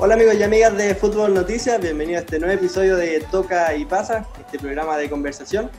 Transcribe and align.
Hola 0.00 0.14
amigos 0.14 0.36
y 0.36 0.44
amigas 0.44 0.76
de 0.78 0.94
Fútbol 0.94 1.34
Noticias, 1.34 1.80
bienvenidos 1.80 2.20
a 2.20 2.24
este 2.24 2.38
nuevo 2.38 2.54
episodio 2.54 2.96
de 2.96 3.18
Toca 3.32 3.74
y 3.74 3.84
Pasa, 3.84 4.28
este 4.38 4.56
programa 4.56 4.96
de 4.96 5.10
conversación. 5.10 5.72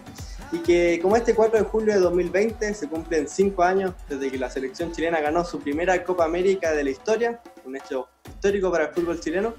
Y 0.52 0.58
que 0.58 1.00
como 1.02 1.16
este 1.16 1.34
4 1.34 1.60
de 1.60 1.64
julio 1.64 1.94
de 1.94 2.02
2020 2.02 2.74
se 2.74 2.90
cumplen 2.90 3.30
5 3.30 3.64
años 3.64 3.94
desde 4.10 4.30
que 4.30 4.38
la 4.38 4.50
selección 4.50 4.92
chilena 4.92 5.22
ganó 5.22 5.46
su 5.46 5.62
primera 5.62 6.04
Copa 6.04 6.26
América 6.26 6.74
de 6.74 6.84
la 6.84 6.90
historia, 6.90 7.40
un 7.64 7.78
hecho 7.78 8.10
histórico 8.28 8.70
para 8.70 8.88
el 8.88 8.94
fútbol 8.94 9.22
chileno, 9.22 9.54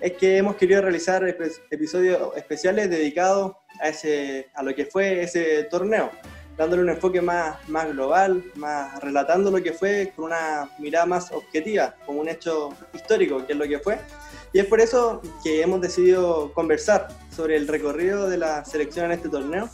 es 0.00 0.14
que 0.14 0.38
hemos 0.38 0.56
querido 0.56 0.82
realizar 0.82 1.22
episodios 1.70 2.36
especiales 2.36 2.90
dedicados 2.90 3.52
a, 3.80 3.90
ese, 3.90 4.48
a 4.54 4.64
lo 4.64 4.74
que 4.74 4.86
fue 4.86 5.22
ese 5.22 5.62
torneo 5.70 6.10
dándole 6.60 6.82
un 6.82 6.90
enfoque 6.90 7.22
más, 7.22 7.56
más 7.70 7.88
global, 7.88 8.44
más 8.54 9.00
relatando 9.00 9.50
lo 9.50 9.62
que 9.62 9.72
fue 9.72 10.12
con 10.14 10.26
una 10.26 10.68
mirada 10.78 11.06
más 11.06 11.32
objetiva, 11.32 11.94
como 12.04 12.20
un 12.20 12.28
hecho 12.28 12.68
histórico, 12.92 13.46
que 13.46 13.54
es 13.54 13.58
lo 13.58 13.66
que 13.66 13.78
fue. 13.78 13.98
Y 14.52 14.58
es 14.58 14.66
por 14.66 14.78
eso 14.78 15.22
que 15.42 15.62
hemos 15.62 15.80
decidido 15.80 16.52
conversar 16.52 17.08
sobre 17.34 17.56
el 17.56 17.66
recorrido 17.66 18.28
de 18.28 18.36
la 18.36 18.62
selección 18.66 19.06
en 19.06 19.12
este 19.12 19.30
torneo. 19.30 19.70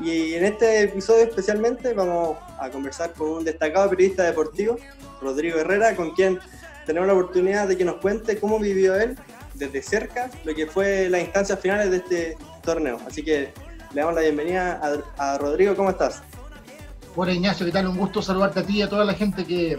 Y 0.00 0.34
en 0.34 0.44
este 0.44 0.82
episodio 0.82 1.24
especialmente 1.24 1.92
vamos 1.92 2.38
a 2.56 2.70
conversar 2.70 3.12
con 3.14 3.28
un 3.28 3.44
destacado 3.44 3.90
periodista 3.90 4.22
deportivo, 4.22 4.76
Rodrigo 5.20 5.58
Herrera, 5.58 5.96
con 5.96 6.12
quien 6.12 6.38
tenemos 6.86 7.08
la 7.08 7.14
oportunidad 7.14 7.66
de 7.66 7.76
que 7.76 7.84
nos 7.84 7.96
cuente 7.96 8.38
cómo 8.38 8.60
vivió 8.60 8.94
él 8.94 9.18
desde 9.54 9.82
cerca 9.82 10.30
lo 10.44 10.54
que 10.54 10.68
fue 10.68 11.08
las 11.08 11.22
instancias 11.22 11.58
finales 11.58 11.90
de 11.90 11.96
este 11.96 12.36
torneo. 12.62 13.00
Así 13.08 13.24
que 13.24 13.52
le 13.94 14.00
damos 14.00 14.14
la 14.14 14.22
bienvenida 14.22 14.80
a, 15.18 15.38
Rodrigo, 15.38 15.76
¿cómo 15.76 15.90
estás? 15.90 16.22
Hola 17.14 17.32
Ignacio, 17.32 17.66
¿qué 17.66 17.72
tal? 17.72 17.88
Un 17.88 17.98
gusto 17.98 18.22
saludarte 18.22 18.60
a 18.60 18.62
ti 18.62 18.78
y 18.78 18.82
a 18.82 18.88
toda 18.88 19.04
la 19.04 19.12
gente 19.12 19.44
que 19.44 19.78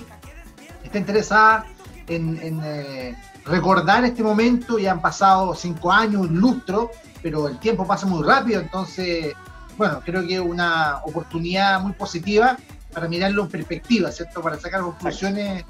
está 0.83 0.99
interesada 0.99 1.65
en, 2.07 2.61
eh, 2.63 3.15
recordar 3.45 4.05
este 4.05 4.21
momento. 4.21 4.77
Ya 4.77 4.91
han 4.91 5.01
pasado 5.01 5.55
cinco 5.55 5.91
años, 5.91 6.21
un 6.21 6.39
lustro, 6.39 6.91
pero 7.23 7.47
el 7.47 7.57
tiempo 7.57 7.87
pasa 7.87 8.05
muy 8.05 8.23
rápido, 8.23 8.61
entonces, 8.61 9.33
bueno, 9.77 10.01
creo 10.05 10.25
que 10.27 10.35
es 10.35 10.41
una 10.41 10.99
oportunidad 11.03 11.81
muy 11.81 11.93
positiva 11.93 12.55
para 12.93 13.07
mirarlo 13.07 13.43
en 13.43 13.49
perspectiva, 13.49 14.11
¿cierto? 14.11 14.41
Para 14.41 14.59
sacar 14.59 14.81
conclusiones 14.81 15.65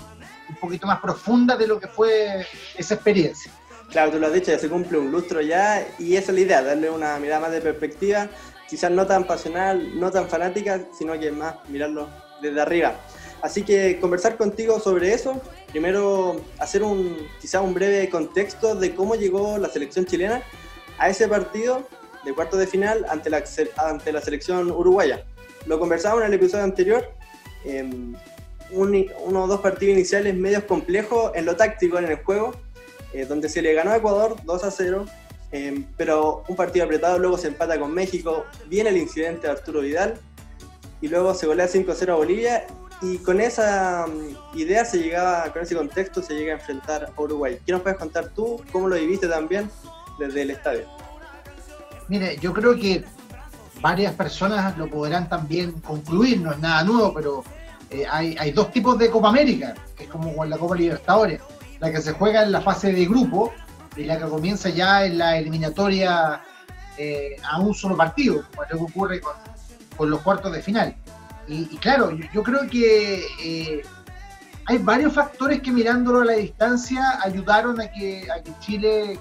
un 0.50 0.56
poquito 0.58 0.86
más 0.86 1.00
profundas 1.00 1.58
de 1.58 1.68
lo 1.68 1.80
que 1.80 1.88
fue 1.88 2.46
esa 2.78 2.96
experiencia. 2.96 3.50
Claro, 3.92 4.12
tú 4.12 4.20
lo 4.20 4.28
has 4.28 4.34
dicho, 4.34 4.52
ya 4.52 4.60
se 4.60 4.70
cumple 4.70 4.98
un 4.98 5.12
lustro 5.12 5.42
ya 5.42 5.88
y 6.00 6.16
esa 6.16 6.32
es 6.32 6.36
la 6.36 6.42
idea, 6.42 6.64
darle 6.64 6.90
una 6.90 7.20
mirada 7.20 7.42
más 7.42 7.52
de 7.52 7.62
perspectiva, 7.62 8.28
quizás 8.68 8.90
no 8.92 9.06
tan 9.06 9.26
pasional, 9.26 10.00
no 10.00 10.10
tan 10.12 10.28
fanática, 10.28 10.82
sino 10.98 11.20
que 11.20 11.32
más 11.32 11.56
mirarlo 11.70 12.10
desde 12.42 12.60
arriba. 12.60 12.96
Así 13.44 13.64
que 13.64 14.00
conversar 14.00 14.38
contigo 14.38 14.80
sobre 14.80 15.14
eso, 15.14 15.42
primero 15.70 16.42
hacer 16.60 16.82
un 16.82 17.28
quizás 17.42 17.62
un 17.62 17.74
breve 17.74 18.10
contexto 18.10 18.74
de 18.74 18.96
cómo 18.96 19.16
llegó 19.16 19.58
la 19.58 19.70
selección 19.70 20.06
chilena 20.06 20.42
a 20.98 21.10
ese 21.10 21.28
partido 21.28 21.88
de 22.24 22.34
cuarto 22.34 22.58
de 22.58 22.68
final 22.68 23.06
ante 23.10 23.30
la, 23.30 23.44
ante 23.78 24.12
la 24.12 24.22
selección 24.22 24.72
uruguaya. 24.72 25.26
Lo 25.66 25.80
conversábamos 25.80 26.24
en 26.24 26.30
el 26.30 26.34
episodio 26.36 26.64
anterior, 26.64 27.10
eh, 27.66 27.90
uno 28.72 29.48
dos 29.48 29.62
partidos 29.62 29.94
iniciales 29.94 30.34
medios 30.36 30.64
complejos 30.64 31.32
en 31.36 31.46
lo 31.46 31.56
táctico 31.56 31.98
en 32.00 32.06
el 32.06 32.16
juego, 32.24 32.54
eh, 33.14 33.26
donde 33.26 33.48
se 33.48 33.62
le 33.62 33.74
ganó 33.74 33.92
a 33.92 33.98
Ecuador 33.98 34.36
2 34.44 34.64
a 34.64 34.72
0, 34.72 35.06
em, 35.52 35.86
pero 35.96 36.44
un 36.48 36.56
partido 36.56 36.86
apretado, 36.86 37.20
luego 37.20 37.38
se 37.38 37.48
empata 37.48 37.80
con 37.80 37.94
México, 37.94 38.46
viene 38.68 38.90
el 38.90 38.98
incidente 38.98 39.48
de 39.48 39.54
Arturo 39.54 39.82
Vidal, 39.82 40.16
y 41.00 41.08
luego 41.08 41.36
se 41.36 41.46
golea 41.46 41.68
5-0 41.68 42.12
a 42.12 42.16
Bolivia, 42.16 42.66
y 43.02 43.18
con 43.18 43.40
esa 43.40 44.08
mm, 44.08 44.58
idea 44.58 44.84
se 44.84 44.98
llegaba, 44.98 45.52
con 45.54 45.62
ese 45.62 45.76
contexto 45.76 46.24
se 46.24 46.34
llega 46.34 46.54
a 46.54 46.58
enfrentar 46.58 47.12
a 47.16 47.22
Uruguay. 47.22 47.60
¿Qué 47.64 47.72
nos 47.72 47.82
puedes 47.82 48.00
contar 48.00 48.30
tú? 48.30 48.64
¿Cómo 48.72 48.88
lo 48.88 48.96
viviste 48.96 49.28
también 49.28 49.70
desde 50.18 50.42
el 50.42 50.50
estadio? 50.52 50.88
Mire, 52.08 52.38
yo 52.38 52.52
creo 52.52 52.76
que 52.76 53.04
varias 53.80 54.14
personas 54.16 54.76
lo 54.78 54.90
podrán 54.90 55.30
también 55.30 55.74
concluir, 55.82 56.40
no 56.42 56.52
es 56.52 56.60
nada 56.60 56.84
nuevo, 56.84 57.14
pero 57.14 57.44
eh, 57.92 58.06
hay, 58.10 58.36
hay, 58.40 58.52
dos 58.52 58.72
tipos 58.72 58.98
de 58.98 59.12
Copa 59.12 59.30
América, 59.30 59.76
que 59.96 60.06
es 60.06 60.10
como 60.10 60.36
con 60.36 60.50
la 60.50 60.58
Copa 60.58 60.76
Libertadores 60.76 61.42
la 61.84 61.92
que 61.92 62.02
se 62.02 62.14
juega 62.14 62.44
en 62.44 62.54
la 62.54 62.62
fase 62.62 62.94
de 62.94 63.06
grupo 63.06 63.52
y 63.98 64.06
la 64.06 64.18
que 64.18 64.24
comienza 64.24 64.70
ya 64.70 65.06
en 65.06 65.18
la 65.18 65.38
eliminatoria 65.38 66.42
eh, 66.98 67.36
a 67.44 67.60
un 67.60 67.74
solo 67.74 67.98
partido, 67.98 68.46
como 68.50 68.62
lo 68.64 68.78
que 68.78 68.84
ocurre 68.92 69.22
con, 69.98 70.10
los 70.10 70.22
cuartos 70.22 70.54
de 70.54 70.62
final. 70.62 70.96
Y, 71.46 71.66
claro, 71.78 72.12
yo, 72.34 72.42
creo 72.42 72.70
que 72.70 73.22
eh, 73.44 73.82
hay 74.66 74.78
varios 74.78 75.12
factores 75.12 75.62
que 75.62 75.72
mirándolo 75.72 76.22
a 76.22 76.26
la 76.26 76.34
distancia 76.34 77.20
ayudaron 77.22 77.82
a 77.82 77.92
que, 77.92 78.32
a 78.32 78.42
que 78.42 78.52
Chile 78.62 79.12
eh, 79.14 79.20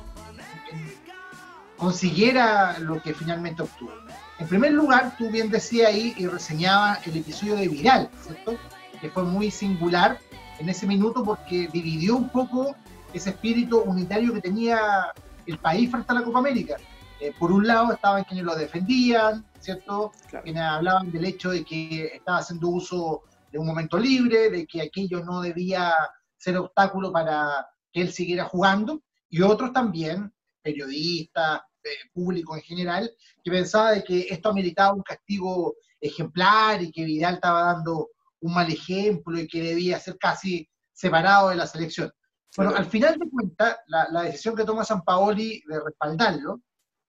consiguiera 1.76 2.78
lo 2.78 3.02
que 3.02 3.12
finalmente 3.12 3.62
obtuvo. 3.62 3.92
En 4.38 4.46
primer 4.46 4.72
lugar, 4.72 5.16
tú 5.18 5.28
bien 5.30 5.50
decías 5.50 5.88
ahí 5.88 6.14
y 6.16 6.28
reseñaba 6.28 7.00
el 7.04 7.16
episodio 7.16 7.56
de 7.56 7.66
Viral, 7.66 8.08
¿cierto? 8.24 8.56
Que 9.00 9.10
fue 9.10 9.24
muy 9.24 9.50
singular 9.50 10.20
en 10.62 10.68
ese 10.68 10.86
minuto 10.86 11.24
porque 11.24 11.68
dividió 11.72 12.16
un 12.16 12.28
poco 12.28 12.76
ese 13.12 13.30
espíritu 13.30 13.80
unitario 13.80 14.32
que 14.32 14.40
tenía 14.40 15.12
el 15.44 15.58
país 15.58 15.90
frente 15.90 16.12
a 16.12 16.14
la 16.14 16.22
Copa 16.22 16.38
América. 16.38 16.76
Eh, 17.20 17.34
por 17.36 17.50
un 17.50 17.66
lado 17.66 17.92
estaban 17.92 18.22
quienes 18.22 18.44
lo 18.44 18.54
defendían, 18.54 19.44
¿cierto? 19.58 20.12
Quienes 20.44 20.62
hablaban 20.62 21.10
del 21.10 21.24
hecho 21.24 21.50
de 21.50 21.64
que 21.64 22.06
estaba 22.14 22.38
haciendo 22.38 22.68
uso 22.68 23.22
de 23.50 23.58
un 23.58 23.66
momento 23.66 23.98
libre, 23.98 24.50
de 24.50 24.64
que 24.64 24.82
aquello 24.82 25.24
no 25.24 25.40
debía 25.40 25.92
ser 26.36 26.56
obstáculo 26.56 27.10
para 27.10 27.66
que 27.92 28.02
él 28.02 28.12
siguiera 28.12 28.44
jugando, 28.44 29.02
y 29.28 29.42
otros 29.42 29.72
también, 29.72 30.32
periodistas, 30.62 31.60
eh, 31.82 31.88
público 32.12 32.54
en 32.54 32.62
general, 32.62 33.10
que 33.42 33.50
pensaba 33.50 33.90
de 33.90 34.04
que 34.04 34.26
esto 34.30 34.48
ameritaba 34.50 34.94
un 34.94 35.02
castigo 35.02 35.74
ejemplar 36.00 36.80
y 36.82 36.92
que 36.92 37.04
Vidal 37.04 37.34
estaba 37.34 37.64
dando 37.74 38.10
un 38.42 38.54
mal 38.54 38.70
ejemplo 38.70 39.38
y 39.38 39.48
que 39.48 39.62
debía 39.62 39.98
ser 39.98 40.18
casi 40.18 40.68
separado 40.92 41.48
de 41.48 41.56
la 41.56 41.66
selección. 41.66 42.12
Bueno, 42.56 42.74
al 42.76 42.84
final 42.84 43.18
de 43.18 43.30
cuentas, 43.30 43.78
la, 43.86 44.22
decisión 44.22 44.54
que 44.54 44.64
toma 44.64 44.84
San 44.84 45.02
Paoli 45.02 45.62
de 45.66 45.80
respaldarlo, 45.80 46.60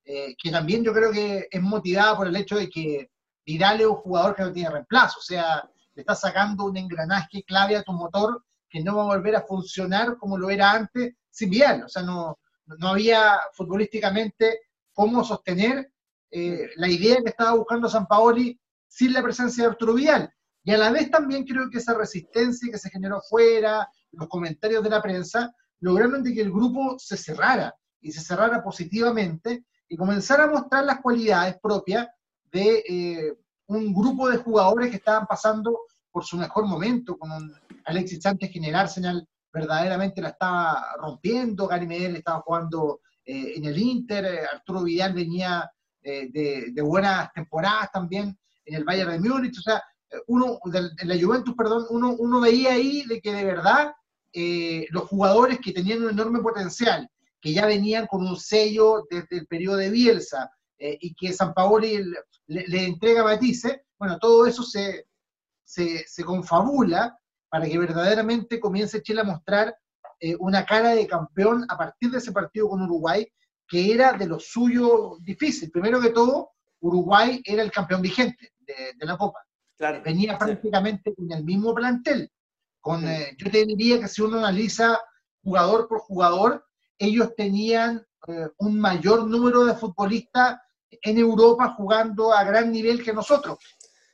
eh, 0.06 0.36
que 0.42 0.52
también 0.52 0.84
yo 0.84 0.94
creo 0.94 1.12
que 1.12 1.48
es 1.52 1.62
motivada 1.62 2.16
por 2.16 2.28
el 2.28 2.36
hecho 2.36 2.56
de 2.56 2.70
que 2.70 3.10
Vidal 3.46 3.82
es 3.82 3.88
un 3.88 3.96
jugador 3.96 4.36
que 4.36 4.44
no 4.44 4.54
tiene 4.54 4.70
reemplazo, 4.70 5.20
o 5.20 5.24
sea, 5.24 5.70
le 5.96 6.02
está 6.02 6.16
sacando 6.16 6.66
un 6.66 6.78
engranaje 6.78 7.44
clave 7.44 7.76
a 7.76 7.84
tu 7.84 7.92
motor 7.92 8.44
que 8.70 8.82
no 8.82 8.96
va 8.96 9.04
a 9.04 9.18
volver 9.18 9.36
a 9.36 9.46
funcionar 9.46 10.18
como 10.18 10.38
lo 10.38 10.50
era 10.50 10.72
antes 10.72 11.14
sin 11.30 11.50
Vidal, 11.50 11.84
o 11.84 11.90
sea, 11.90 12.04
no, 12.04 12.40
no 12.66 12.88
había 12.88 13.40
futbolísticamente 13.54 14.62
cómo 14.94 15.24
sostener 15.24 15.92
eh, 16.32 16.70
la 16.78 16.88
idea 16.88 17.18
que 17.18 17.30
estaba 17.30 17.54
buscando 17.54 17.90
San 17.90 18.08
Paoli 18.08 18.58
sin 18.88 19.14
la 19.14 19.22
presencia 19.22 19.64
de 19.64 19.70
Arturo 19.72 19.94
Vidal. 19.94 20.34
Y 20.64 20.72
a 20.72 20.78
la 20.78 20.92
vez 20.92 21.12
también 21.12 21.44
creo 21.46 21.70
que 21.70 21.80
esa 21.80 21.94
resistencia 21.94 22.72
que 22.72 22.78
se 22.78 22.90
generó 22.90 23.22
fuera, 23.22 23.88
los 24.12 24.28
comentarios 24.30 24.82
de 24.84 24.90
la 24.90 25.02
prensa, 25.02 25.54
lograron 25.82 26.24
de 26.24 26.34
que 26.34 26.42
el 26.42 26.52
grupo 26.52 26.98
se 26.98 27.18
cerrara 27.18 27.76
y 28.00 28.12
se 28.12 28.22
cerrara 28.22 28.64
positivamente 28.64 29.66
y 29.90 29.98
comenzara 29.98 30.46
a 30.46 30.48
mostrar 30.48 30.86
las 30.86 31.02
cualidades 31.02 31.58
propias 31.62 32.08
de 32.52 32.84
eh, 32.88 33.38
un 33.68 33.94
grupo 33.94 34.30
de 34.30 34.38
jugadores 34.38 34.90
que 34.90 34.98
estaban 34.98 35.28
pasando 35.28 35.78
por 36.12 36.24
su 36.24 36.38
mejor 36.38 36.66
momento, 36.66 37.18
con 37.18 37.32
un 37.32 37.54
Alexis 37.86 38.22
Sánchez 38.22 38.52
que 38.52 38.60
en 38.60 38.66
el 38.66 38.76
Arsenal 38.76 39.28
verdaderamente 39.52 40.22
la 40.22 40.30
estaba 40.30 40.96
rompiendo, 41.00 41.68
Gary 41.68 41.88
Medel 41.88 42.16
estaba 42.16 42.42
jugando 42.42 43.02
eh, 43.26 43.54
en 43.58 43.66
el 43.66 43.78
Inter, 43.78 44.26
eh, 44.26 44.46
Arturo 44.54 44.84
Vidal 44.84 45.14
venía 45.14 45.70
de, 46.02 46.72
de, 46.74 46.82
buenas 46.82 47.32
temporadas 47.32 47.90
también 47.94 48.38
en 48.66 48.76
el 48.76 48.84
Bayern 48.84 49.12
de 49.12 49.30
Múnich, 49.30 49.58
o 49.58 49.62
sea, 49.62 49.82
uno, 50.28 50.60
en 50.74 51.08
la 51.08 51.20
Juventus, 51.20 51.56
perdón, 51.56 51.86
uno, 51.90 52.16
uno 52.18 52.42
veía 52.42 52.74
ahí 52.74 53.06
de 53.06 53.22
que 53.22 53.34
de 53.34 53.46
verdad 53.46 53.94
eh, 54.36 54.88
los 54.90 55.04
jugadores 55.04 55.60
que 55.60 55.72
tenían 55.72 56.04
un 56.04 56.10
enorme 56.10 56.40
potencial, 56.40 57.08
que 57.40 57.54
ya 57.54 57.68
venían 57.68 58.08
con 58.08 58.26
un 58.26 58.36
sello 58.36 59.06
desde 59.08 59.38
el 59.38 59.46
periodo 59.46 59.78
de 59.78 59.92
Bielsa 59.92 60.52
eh, 60.80 60.98
y 61.00 61.14
que 61.14 61.34
San 61.34 61.54
Paoli 61.54 62.04
le, 62.48 62.86
entrega 62.86 63.24
matices, 63.24 63.82
bueno, 64.00 64.18
todo 64.18 64.48
eso 64.48 64.64
se, 64.64 65.06
se, 65.64 66.04
se, 66.08 66.24
confabula 66.24 67.16
para 67.48 67.66
que 67.66 67.78
verdaderamente 67.78 68.60
comience 68.60 69.04
Chile 69.04 69.22
a 69.22 69.26
mostrar 69.26 69.76
eh, 70.20 70.36
una 70.40 70.66
cara 70.66 70.96
de 70.96 71.06
campeón 71.06 71.66
a 71.70 71.78
partir 71.78 72.10
de 72.10 72.18
ese 72.18 72.32
partido 72.32 72.70
con 72.70 72.82
Uruguay, 72.82 73.28
que 73.68 73.94
era 73.94 74.14
de 74.14 74.26
lo 74.26 74.40
suyo 74.40 75.18
difícil. 75.22 75.70
Primero 75.70 76.02
que 76.02 76.10
todo, 76.10 76.54
Uruguay 76.80 77.40
era 77.46 77.62
el 77.62 77.72
campeón 77.72 78.02
vigente 78.02 78.52
de 78.66 79.06
la 79.06 79.16
Copa. 79.16 79.40
Venía 80.04 80.38
prácticamente 80.38 81.14
con 81.14 81.32
el 81.32 81.44
mismo 81.44 81.74
plantel. 81.74 82.32
Con, 82.80 83.08
eh, 83.08 83.36
yo 83.38 83.50
te 83.50 83.66
diría 83.66 84.00
que 84.00 84.08
si 84.08 84.22
uno 84.22 84.40
analiza 84.40 85.00
jugador 85.44 85.88
por 85.88 86.00
jugador, 86.00 86.66
ellos 86.98 87.34
tenían 87.36 88.06
eh, 88.28 88.48
un 88.58 88.80
mayor 88.80 89.28
número 89.28 89.66
de 89.66 89.76
futbolistas 89.76 90.60
en 91.02 91.18
Europa 91.18 91.74
jugando 91.76 92.34
a 92.34 92.44
gran 92.44 92.72
nivel 92.72 93.04
que 93.04 93.14
nosotros. 93.14 93.58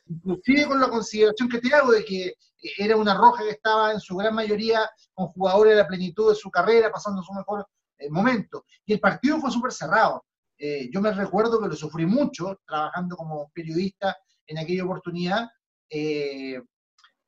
inclusive 0.08 0.66
con 0.66 0.80
la 0.80 0.90
consideración 0.90 1.50
que 1.50 1.60
te 1.60 1.74
hago 1.74 1.92
de 1.92 2.04
que 2.04 2.34
era 2.78 2.96
una 2.96 3.14
roja 3.14 3.44
que 3.44 3.52
estaba 3.52 3.92
en 3.92 4.00
su 4.00 4.16
gran 4.16 4.34
mayoría 4.34 4.90
con 5.14 5.28
jugadores 5.28 5.74
de 5.74 5.82
la 5.82 5.88
plenitud 5.88 6.30
de 6.30 6.36
su 6.36 6.50
carrera, 6.50 6.92
pasando 6.92 7.22
su 7.22 7.34
mejor 7.34 7.68
eh, 7.98 8.10
momento. 8.10 8.66
Y 8.86 8.94
el 8.94 9.00
partido 9.00 9.40
fue 9.40 9.52
súper 9.52 9.72
cerrado. 9.72 10.26
Eh, 10.58 10.90
yo 10.92 11.00
me 11.02 11.12
recuerdo 11.12 11.62
que 11.62 11.68
lo 11.68 11.76
sufrí 11.76 12.06
mucho 12.06 12.60
trabajando 12.66 13.16
como 13.16 13.50
periodista 13.54 14.18
en 14.48 14.58
aquella 14.58 14.84
oportunidad. 14.84 15.48
Eh, 15.90 16.62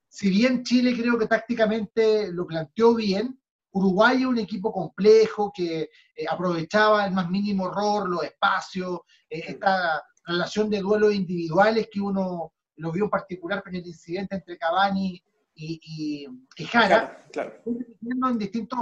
si 0.07 0.29
bien 0.29 0.63
Chile 0.63 0.95
creo 0.95 1.17
que 1.17 1.27
tácticamente 1.27 2.31
lo 2.31 2.45
planteó 2.45 2.95
bien, 2.95 3.39
Uruguay 3.71 4.21
es 4.21 4.25
un 4.25 4.37
equipo 4.37 4.71
complejo 4.71 5.51
que 5.55 5.89
aprovechaba 6.29 7.05
el 7.05 7.13
más 7.13 7.29
mínimo 7.29 7.69
error, 7.69 8.09
los 8.09 8.23
espacios, 8.23 8.99
esta 9.29 10.03
relación 10.25 10.69
de 10.69 10.81
duelos 10.81 11.13
individuales 11.13 11.87
que 11.91 12.01
uno 12.01 12.53
lo 12.75 12.91
vio 12.91 13.05
en 13.05 13.09
particular 13.09 13.63
con 13.63 13.75
el 13.75 13.85
incidente 13.85 14.35
entre 14.35 14.57
Cavani 14.57 15.23
y, 15.55 16.27
y, 16.57 16.65
Jara, 16.65 17.23
claro, 17.31 17.61
en 17.65 18.37
distintos 18.37 18.79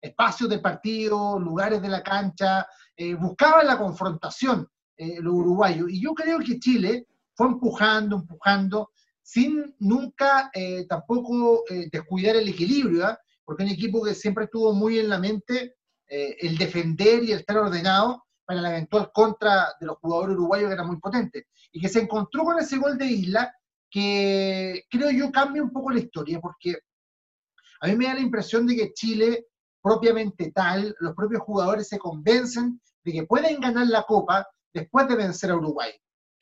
espacios 0.00 0.50
del 0.50 0.60
partido, 0.60 1.38
lugares 1.38 1.80
de 1.80 1.88
la 1.88 2.02
cancha, 2.02 2.66
eh, 2.96 3.14
buscaban 3.14 3.66
la 3.66 3.78
confrontación 3.78 4.68
eh, 4.96 5.20
los 5.20 5.34
uruguayos. 5.34 5.90
Y 5.90 6.00
yo 6.00 6.14
creo 6.14 6.38
que 6.38 6.58
Chile 6.58 7.06
fue 7.34 7.48
empujando, 7.48 8.16
empujando, 8.16 8.90
sin 9.22 9.74
nunca 9.78 10.50
eh, 10.54 10.86
tampoco 10.86 11.64
descuidar 11.90 12.36
el 12.36 12.48
equilibrio, 12.48 13.06
¿ah? 13.06 13.18
porque 13.44 13.62
un 13.62 13.70
equipo 13.70 14.02
que 14.02 14.14
siempre 14.14 14.44
estuvo 14.44 14.72
muy 14.72 14.98
en 14.98 15.08
la 15.08 15.18
mente 15.18 15.76
el 16.06 16.56
defender 16.58 17.24
y 17.24 17.32
el 17.32 17.40
estar 17.40 17.56
ordenado 17.56 18.24
para 18.44 18.60
la 18.60 18.70
eventual 18.70 19.10
contra 19.12 19.74
de 19.80 19.86
los 19.86 19.96
jugadores 19.98 20.36
uruguayos 20.36 20.68
que 20.68 20.74
era 20.74 20.84
muy 20.84 20.98
potente. 20.98 21.46
Y 21.72 21.80
que 21.80 21.88
se 21.88 22.00
encontró 22.00 22.44
con 22.44 22.58
ese 22.58 22.76
gol 22.76 22.98
de 22.98 23.06
Isla 23.06 23.52
que 23.90 24.84
creo 24.90 25.10
yo 25.10 25.30
cambia 25.30 25.62
un 25.62 25.70
poco 25.70 25.92
la 25.92 26.00
historia, 26.00 26.40
porque 26.40 26.76
a 27.80 27.86
mí 27.86 27.96
me 27.96 28.06
da 28.06 28.14
la 28.14 28.20
impresión 28.20 28.66
de 28.66 28.76
que 28.76 28.92
Chile 28.92 29.46
propiamente 29.80 30.50
tal, 30.50 30.96
los 30.98 31.14
propios 31.14 31.42
jugadores 31.42 31.88
se 31.88 31.98
convencen 31.98 32.80
de 33.04 33.12
que 33.12 33.26
pueden 33.26 33.60
ganar 33.60 33.86
la 33.86 34.02
Copa 34.02 34.46
después 34.72 35.06
de 35.06 35.14
vencer 35.14 35.50
a 35.50 35.56
Uruguay, 35.56 35.92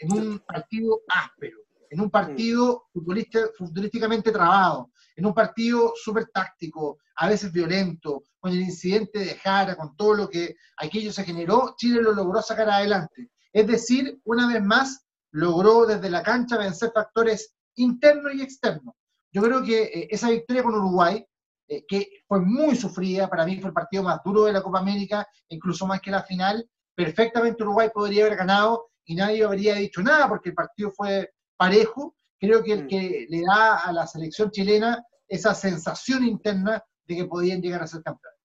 en 0.02 0.12
un 0.12 0.38
partido 0.40 1.00
áspero, 1.08 1.58
en 1.90 2.00
un 2.00 2.10
partido 2.10 2.84
futbolísticamente 2.92 4.32
trabado, 4.32 4.90
en 5.16 5.26
un 5.26 5.34
partido 5.34 5.92
súper 5.96 6.26
táctico, 6.26 6.98
a 7.16 7.28
veces 7.28 7.52
violento, 7.52 8.22
con 8.40 8.52
el 8.52 8.60
incidente 8.60 9.18
de 9.20 9.34
Jara, 9.36 9.76
con 9.76 9.94
todo 9.96 10.14
lo 10.14 10.28
que 10.28 10.56
aquello 10.78 11.12
se 11.12 11.24
generó, 11.24 11.74
Chile 11.76 12.02
lo 12.02 12.12
logró 12.12 12.40
sacar 12.42 12.68
adelante. 12.68 13.30
Es 13.52 13.66
decir, 13.66 14.20
una 14.24 14.48
vez 14.48 14.62
más, 14.62 15.06
logró 15.30 15.86
desde 15.86 16.10
la 16.10 16.22
cancha 16.22 16.58
vencer 16.58 16.90
factores 16.92 17.54
internos 17.76 18.34
y 18.34 18.42
externos. 18.42 18.94
Yo 19.30 19.42
creo 19.42 19.62
que 19.62 19.82
eh, 19.82 20.08
esa 20.10 20.30
victoria 20.30 20.62
con 20.62 20.74
Uruguay 20.74 21.24
eh, 21.68 21.84
que 21.86 22.22
fue 22.26 22.40
muy 22.40 22.76
sufrida, 22.76 23.30
para 23.30 23.46
mí 23.46 23.58
fue 23.58 23.68
el 23.68 23.74
partido 23.74 24.02
más 24.02 24.20
duro 24.24 24.44
de 24.44 24.52
la 24.52 24.62
Copa 24.62 24.80
América, 24.80 25.26
incluso 25.48 25.86
más 25.86 26.00
que 26.00 26.10
la 26.10 26.22
final. 26.22 26.68
Perfectamente 26.94 27.62
Uruguay 27.62 27.88
podría 27.92 28.26
haber 28.26 28.36
ganado 28.36 28.90
y 29.04 29.14
nadie 29.14 29.44
habría 29.44 29.74
dicho 29.74 30.02
nada 30.02 30.28
porque 30.28 30.50
el 30.50 30.54
partido 30.54 30.92
fue 30.92 31.32
parejo. 31.56 32.14
Creo 32.38 32.62
que 32.62 32.72
el 32.72 32.84
mm. 32.84 32.88
que 32.88 33.26
le 33.28 33.42
da 33.42 33.78
a 33.78 33.92
la 33.92 34.06
selección 34.06 34.50
chilena 34.50 35.04
esa 35.28 35.54
sensación 35.54 36.24
interna 36.24 36.84
de 37.04 37.16
que 37.16 37.24
podían 37.24 37.60
llegar 37.60 37.82
a 37.82 37.86
ser 37.86 38.02
campeones. 38.02 38.38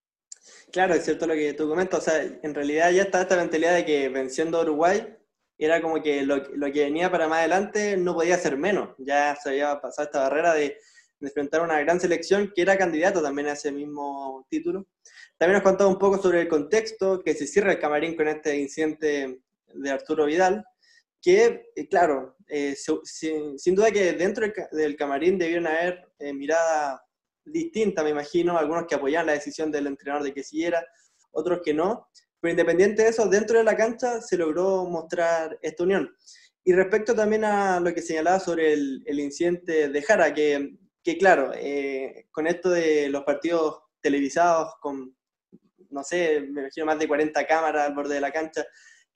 Claro, 0.71 0.93
es 0.93 1.03
cierto 1.05 1.27
lo 1.27 1.33
que 1.33 1.53
tú 1.53 1.67
comentas. 1.67 1.99
O 1.99 2.01
sea, 2.01 2.21
en 2.21 2.53
realidad 2.53 2.91
ya 2.91 3.03
está 3.03 3.21
esta 3.21 3.35
mentalidad 3.35 3.75
de 3.75 3.85
que 3.85 4.09
venciendo 4.09 4.57
a 4.57 4.61
Uruguay 4.61 5.15
era 5.57 5.81
como 5.81 6.01
que 6.01 6.21
lo, 6.23 6.37
lo, 6.37 6.71
que 6.71 6.83
venía 6.83 7.11
para 7.11 7.27
más 7.27 7.39
adelante 7.39 7.97
no 7.97 8.13
podía 8.13 8.37
ser 8.37 8.57
menos. 8.57 8.95
Ya 8.99 9.35
se 9.35 9.49
había 9.49 9.79
pasado 9.81 10.05
esta 10.05 10.21
barrera 10.21 10.53
de 10.53 10.77
de 11.19 11.27
enfrentar 11.27 11.61
a 11.61 11.63
una 11.63 11.79
gran 11.79 11.99
selección 11.99 12.51
que 12.55 12.61
era 12.61 12.77
candidato 12.77 13.21
también 13.21 13.47
a 13.47 13.53
ese 13.53 13.71
mismo 13.71 14.45
título. 14.49 14.87
También 15.37 15.55
nos 15.55 15.63
contaba 15.63 15.89
un 15.89 15.97
poco 15.97 16.21
sobre 16.21 16.41
el 16.41 16.47
contexto 16.47 17.21
que 17.23 17.33
se 17.33 17.47
cierra 17.47 17.71
el 17.71 17.79
camarín 17.79 18.15
con 18.15 18.27
este 18.27 18.57
incidente 18.57 19.39
de 19.73 19.89
Arturo 19.89 20.25
Vidal, 20.25 20.63
que, 21.21 21.71
eh, 21.75 21.87
claro, 21.87 22.37
eh, 22.47 22.75
sin, 23.03 23.75
duda 23.75 23.91
que 23.91 24.13
dentro 24.13 24.45
del 24.71 24.95
camarín 24.95 25.37
debieron 25.37 25.67
haber 25.67 26.07
eh, 26.19 26.33
mirada 26.33 27.01
distinta, 27.43 28.03
me 28.03 28.11
imagino, 28.11 28.57
algunos 28.57 28.85
que 28.87 28.95
apoyaban 28.95 29.27
la 29.27 29.33
decisión 29.33 29.71
del 29.71 29.87
entrenador 29.87 30.23
de 30.23 30.33
que 30.33 30.43
siguiera, 30.43 30.85
otros 31.31 31.61
que 31.63 31.73
no, 31.73 32.07
pero 32.39 32.51
independiente 32.51 33.03
de 33.03 33.09
eso, 33.09 33.27
dentro 33.27 33.57
de 33.57 33.63
la 33.63 33.75
cancha 33.75 34.21
se 34.21 34.37
logró 34.37 34.85
mostrar 34.85 35.57
esta 35.61 35.83
unión. 35.83 36.15
Y 36.63 36.73
respecto 36.73 37.15
también 37.15 37.45
a 37.45 37.79
lo 37.79 37.93
que 37.93 38.01
señalaba 38.01 38.39
sobre 38.39 38.73
el, 38.73 39.01
el 39.05 39.19
incidente 39.19 39.89
de 39.89 40.01
Jara, 40.01 40.33
que 40.33 40.77
que 41.07 41.17
claro, 41.17 41.53
eh, 41.55 42.27
con 42.31 42.47
esto 42.47 42.69
de 42.69 43.07
los 43.07 43.23
partidos 43.23 43.79
televisados, 44.01 44.73
con, 44.81 45.15
no 45.89 46.03
sé, 46.03 46.41
me 46.41 46.63
imagino 46.63 46.85
más 46.85 46.99
de 46.99 47.07
40 47.07 47.47
cámaras 47.47 47.87
al 47.87 47.95
borde 47.95 48.15
de 48.15 48.19
la 48.19 48.29
cancha, 48.29 48.65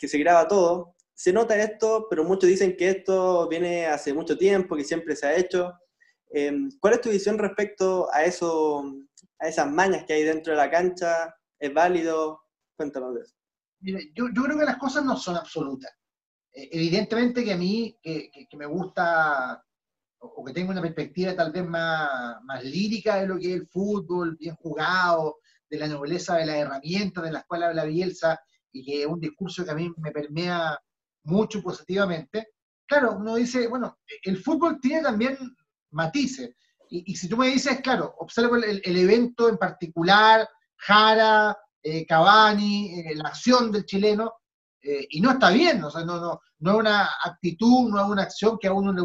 que 0.02 0.08
se 0.08 0.18
graba 0.18 0.48
todo, 0.48 0.96
se 1.14 1.32
nota 1.32 1.56
esto, 1.62 2.08
pero 2.10 2.24
muchos 2.24 2.50
dicen 2.50 2.76
que 2.76 2.90
esto 2.90 3.48
viene 3.48 3.86
hace 3.86 4.12
mucho 4.16 4.36
tiempo, 4.36 4.76
que 4.76 4.84
siempre 4.84 5.16
se 5.16 5.28
ha 5.28 5.38
hecho. 5.38 5.72
Em, 6.32 6.72
¿Cuál 6.80 6.96
es 6.96 7.02
tu 7.02 7.12
visión 7.12 7.38
respecto 7.38 8.12
a 8.12 8.26
eso, 8.26 8.84
a 9.40 9.48
esas 9.48 9.70
mañas 9.70 10.04
que 10.06 10.14
hay 10.14 10.24
dentro 10.24 10.54
de 10.54 10.58
la 10.58 10.72
cancha? 10.72 11.36
¿Es 11.60 11.72
válido? 11.72 12.42
Cuéntanos 12.76 13.14
de 13.14 13.22
eso. 13.22 13.36
yo, 14.16 14.30
yo, 14.34 14.44
creo 14.44 14.58
que 14.58 14.66
las 14.66 14.78
cosas 14.78 15.06
no 15.06 15.16
son 15.16 15.36
absolutas. 15.36 15.92
Eh, 16.52 16.70
evidentemente 16.72 17.44
que 17.44 17.54
a 17.54 17.58
mí, 17.58 17.96
que, 18.02 18.32
que 18.32 18.58
me 18.58 18.66
gusta 18.66 19.64
o 20.18 20.44
que 20.44 20.54
tenga 20.54 20.72
una 20.72 20.82
perspectiva 20.82 21.36
tal 21.36 21.52
vez 21.52 21.66
más, 21.66 22.42
más 22.44 22.64
lírica 22.64 23.18
de 23.18 23.28
lo 23.28 23.38
que 23.38 23.54
es 23.54 23.62
el 23.62 23.68
fútbol, 23.68 24.38
bien 24.38 24.56
jugado, 24.56 25.38
de 25.70 25.78
la 25.78 25.88
nobleza 25.88 26.38
de 26.38 26.48
las 26.48 26.56
herramientas 26.58 27.24
de 27.24 27.32
la 27.32 27.40
escuela 27.40 27.68
de 27.70 27.76
la 27.76 27.86
Bielsa, 27.86 28.40
y 28.72 28.84
que 28.84 29.02
es 29.02 29.08
un 29.08 29.20
discurso 29.20 29.64
que 29.64 29.72
a 29.72 29.76
mí 29.76 29.92
me 29.98 30.12
permea 30.12 30.80
mucho 31.24 31.62
positivamente, 31.62 32.50
claro, 32.86 33.14
uno 33.18 33.36
dice, 33.36 33.68
bueno, 33.68 34.00
el 34.24 34.38
fútbol 34.38 34.80
tiene 34.82 35.04
también 35.04 35.38
matices. 35.92 36.56
Y, 36.90 37.16
si 37.16 37.30
tú 37.30 37.38
me 37.38 37.48
dices, 37.48 37.80
claro, 37.82 38.16
observo 38.20 38.58
el, 38.58 38.82
evento 38.84 39.48
en 39.48 39.58
particular, 39.58 40.48
Jara, 40.76 41.58
eh, 41.82 42.06
Cavani, 42.06 43.00
eh, 43.00 43.16
la 43.16 43.30
acción 43.30 43.72
del 43.72 43.86
chileno, 43.86 44.34
eh, 44.82 45.08
y 45.10 45.22
no 45.22 45.32
está 45.32 45.52
bien, 45.52 45.80
no, 45.80 45.90
no, 45.90 46.42
no 46.60 46.72
es 46.72 46.78
una 46.78 47.10
actitud, 47.24 47.90
no 47.90 48.02
es 48.02 48.08
una 48.10 48.24
acción 48.24 48.58
que 48.60 48.68
a 48.68 48.74
uno 48.74 48.92
le 48.92 49.02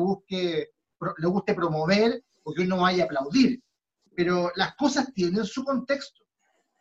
le 1.18 1.28
guste 1.28 1.54
promover 1.54 2.24
o 2.42 2.52
que 2.52 2.62
uno 2.62 2.78
vaya 2.78 3.04
a 3.04 3.06
aplaudir. 3.06 3.62
Pero 4.16 4.50
las 4.56 4.74
cosas 4.74 5.12
tienen 5.12 5.44
su 5.44 5.62
contexto. 5.62 6.25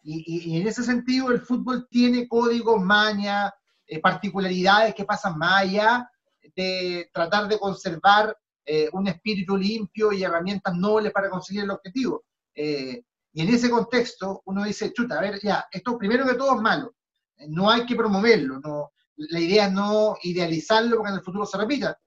Y, 0.07 0.59
en 0.59 0.67
ese 0.67 0.83
sentido 0.83 1.31
el 1.31 1.41
fútbol 1.41 1.87
tiene 1.89 2.27
códigos, 2.27 2.79
mañas, 2.79 3.51
eh, 3.87 3.99
particularidades 3.99 4.93
que 4.93 5.03
pasan 5.03 5.37
más 5.37 5.63
allá 5.63 6.07
de 6.55 7.09
tratar 7.11 7.47
de 7.47 7.57
conservar 7.57 8.37
eh, 8.63 8.87
un 8.93 9.07
espíritu 9.07 9.57
limpio 9.57 10.11
y 10.11 10.23
herramientas 10.23 10.75
nobles 10.75 11.11
para 11.11 11.29
conseguir 11.29 11.63
el 11.63 11.71
objetivo. 11.71 12.23
Eh, 12.53 13.03
y 13.33 13.41
en 13.41 13.49
ese 13.49 13.69
contexto 13.69 14.43
uno 14.45 14.63
dice, 14.63 14.93
chuta, 14.93 15.17
a 15.17 15.21
ver, 15.21 15.39
ya, 15.41 15.65
esto 15.71 15.97
primero 15.97 16.25
que 16.25 16.35
todo 16.35 16.55
es 16.55 16.61
malo, 16.61 16.95
no 17.47 17.69
hay 17.69 17.85
que 17.85 17.95
promoverlo, 17.95 18.59
no, 18.59 18.91
la 19.17 19.39
idea 19.39 19.65
es 19.65 19.73
no 19.73 20.15
idealizarlo 20.23 20.97
porque 20.97 21.09
en 21.09 21.17
el 21.17 21.23
futuro 21.23 21.45
se 21.45 21.57
repita, 21.57 21.99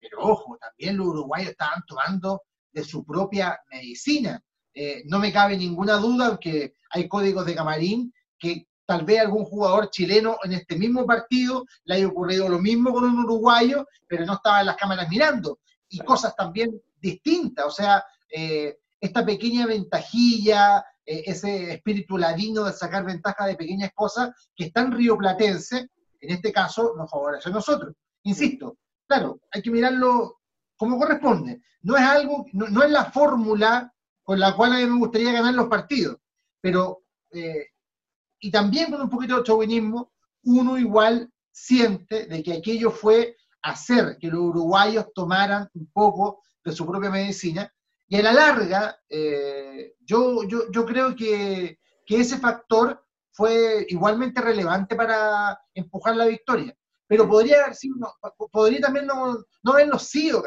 pero 0.00 0.20
ojo, 0.22 0.58
también 0.60 0.96
los 0.96 1.08
uruguayos 1.08 1.50
estaban 1.50 1.84
tomando 1.86 2.42
de 2.72 2.82
su 2.82 3.04
propia 3.04 3.60
medicina. 3.70 4.42
Eh, 4.74 5.02
no 5.06 5.18
me 5.18 5.32
cabe 5.32 5.56
ninguna 5.56 5.96
duda, 5.96 6.28
aunque 6.28 6.74
hay 6.90 7.08
códigos 7.08 7.46
de 7.46 7.54
camarín, 7.54 8.12
que 8.38 8.66
tal 8.86 9.04
vez 9.04 9.20
algún 9.20 9.44
jugador 9.44 9.90
chileno 9.90 10.38
en 10.42 10.52
este 10.52 10.76
mismo 10.76 11.06
partido 11.06 11.64
le 11.84 11.96
haya 11.96 12.08
ocurrido 12.08 12.48
lo 12.48 12.58
mismo 12.58 12.92
con 12.92 13.04
un 13.04 13.18
uruguayo, 13.24 13.86
pero 14.08 14.24
no 14.26 14.34
estaba 14.34 14.60
en 14.60 14.66
las 14.66 14.76
cámaras 14.76 15.08
mirando. 15.08 15.60
Y 15.88 15.98
cosas 16.00 16.34
también 16.34 16.80
distintas, 17.00 17.66
o 17.66 17.70
sea, 17.70 18.04
eh, 18.30 18.78
esta 19.00 19.24
pequeña 19.24 19.66
ventajilla, 19.66 20.84
eh, 21.04 21.24
ese 21.26 21.72
espíritu 21.72 22.16
ladino 22.16 22.64
de 22.64 22.72
sacar 22.72 23.04
ventaja 23.04 23.46
de 23.46 23.56
pequeñas 23.56 23.90
cosas 23.94 24.30
que 24.54 24.66
están 24.66 24.92
rioplatense, 24.92 25.88
en 26.20 26.30
este 26.30 26.52
caso 26.52 26.94
nos 26.96 27.10
favorece 27.10 27.48
a 27.48 27.52
nosotros. 27.52 27.94
Insisto, 28.22 28.78
claro, 29.06 29.40
hay 29.50 29.60
que 29.60 29.70
mirarlo 29.70 30.38
como 30.76 30.98
corresponde. 30.98 31.60
No 31.82 31.96
es 31.96 32.02
algo, 32.02 32.46
no, 32.52 32.82
es 32.82 32.90
la 32.90 33.06
fórmula 33.06 33.92
con 34.22 34.38
la 34.38 34.54
cual 34.54 34.72
a 34.72 34.76
mí 34.76 34.86
me 34.86 34.98
gustaría 34.98 35.32
ganar 35.32 35.54
los 35.54 35.68
partidos, 35.68 36.18
pero, 36.60 37.04
eh, 37.32 37.66
y 38.40 38.50
también 38.50 38.90
con 38.90 39.02
un 39.02 39.10
poquito 39.10 39.36
de 39.38 39.44
chauvinismo, 39.44 40.12
uno 40.44 40.78
igual 40.78 41.30
siente 41.50 42.26
de 42.26 42.42
que 42.42 42.54
aquello 42.54 42.90
fue 42.90 43.36
hacer 43.62 44.16
que 44.18 44.28
los 44.28 44.40
uruguayos 44.40 45.12
tomaran 45.14 45.68
un 45.74 45.90
poco 45.92 46.42
de 46.64 46.72
su 46.72 46.86
propia 46.86 47.10
medicina, 47.10 47.72
y 48.08 48.16
a 48.16 48.22
la 48.22 48.32
larga, 48.32 49.00
eh, 49.08 49.94
yo, 50.00 50.44
yo, 50.44 50.70
yo, 50.70 50.84
creo 50.84 51.16
que, 51.16 51.78
que 52.04 52.20
ese 52.20 52.38
factor 52.38 53.02
fue 53.32 53.86
igualmente 53.88 54.40
relevante 54.40 54.94
para 54.94 55.58
empujar 55.74 56.16
la 56.16 56.26
victoria. 56.26 56.76
pero 57.06 57.28
podría 57.28 57.62
haber 57.62 57.74
sido, 57.74 57.94
podría 58.50 58.80
también 58.80 59.06
no, 59.06 59.38
no 59.62 59.72
haberlo 59.72 59.98
sido 59.98 60.42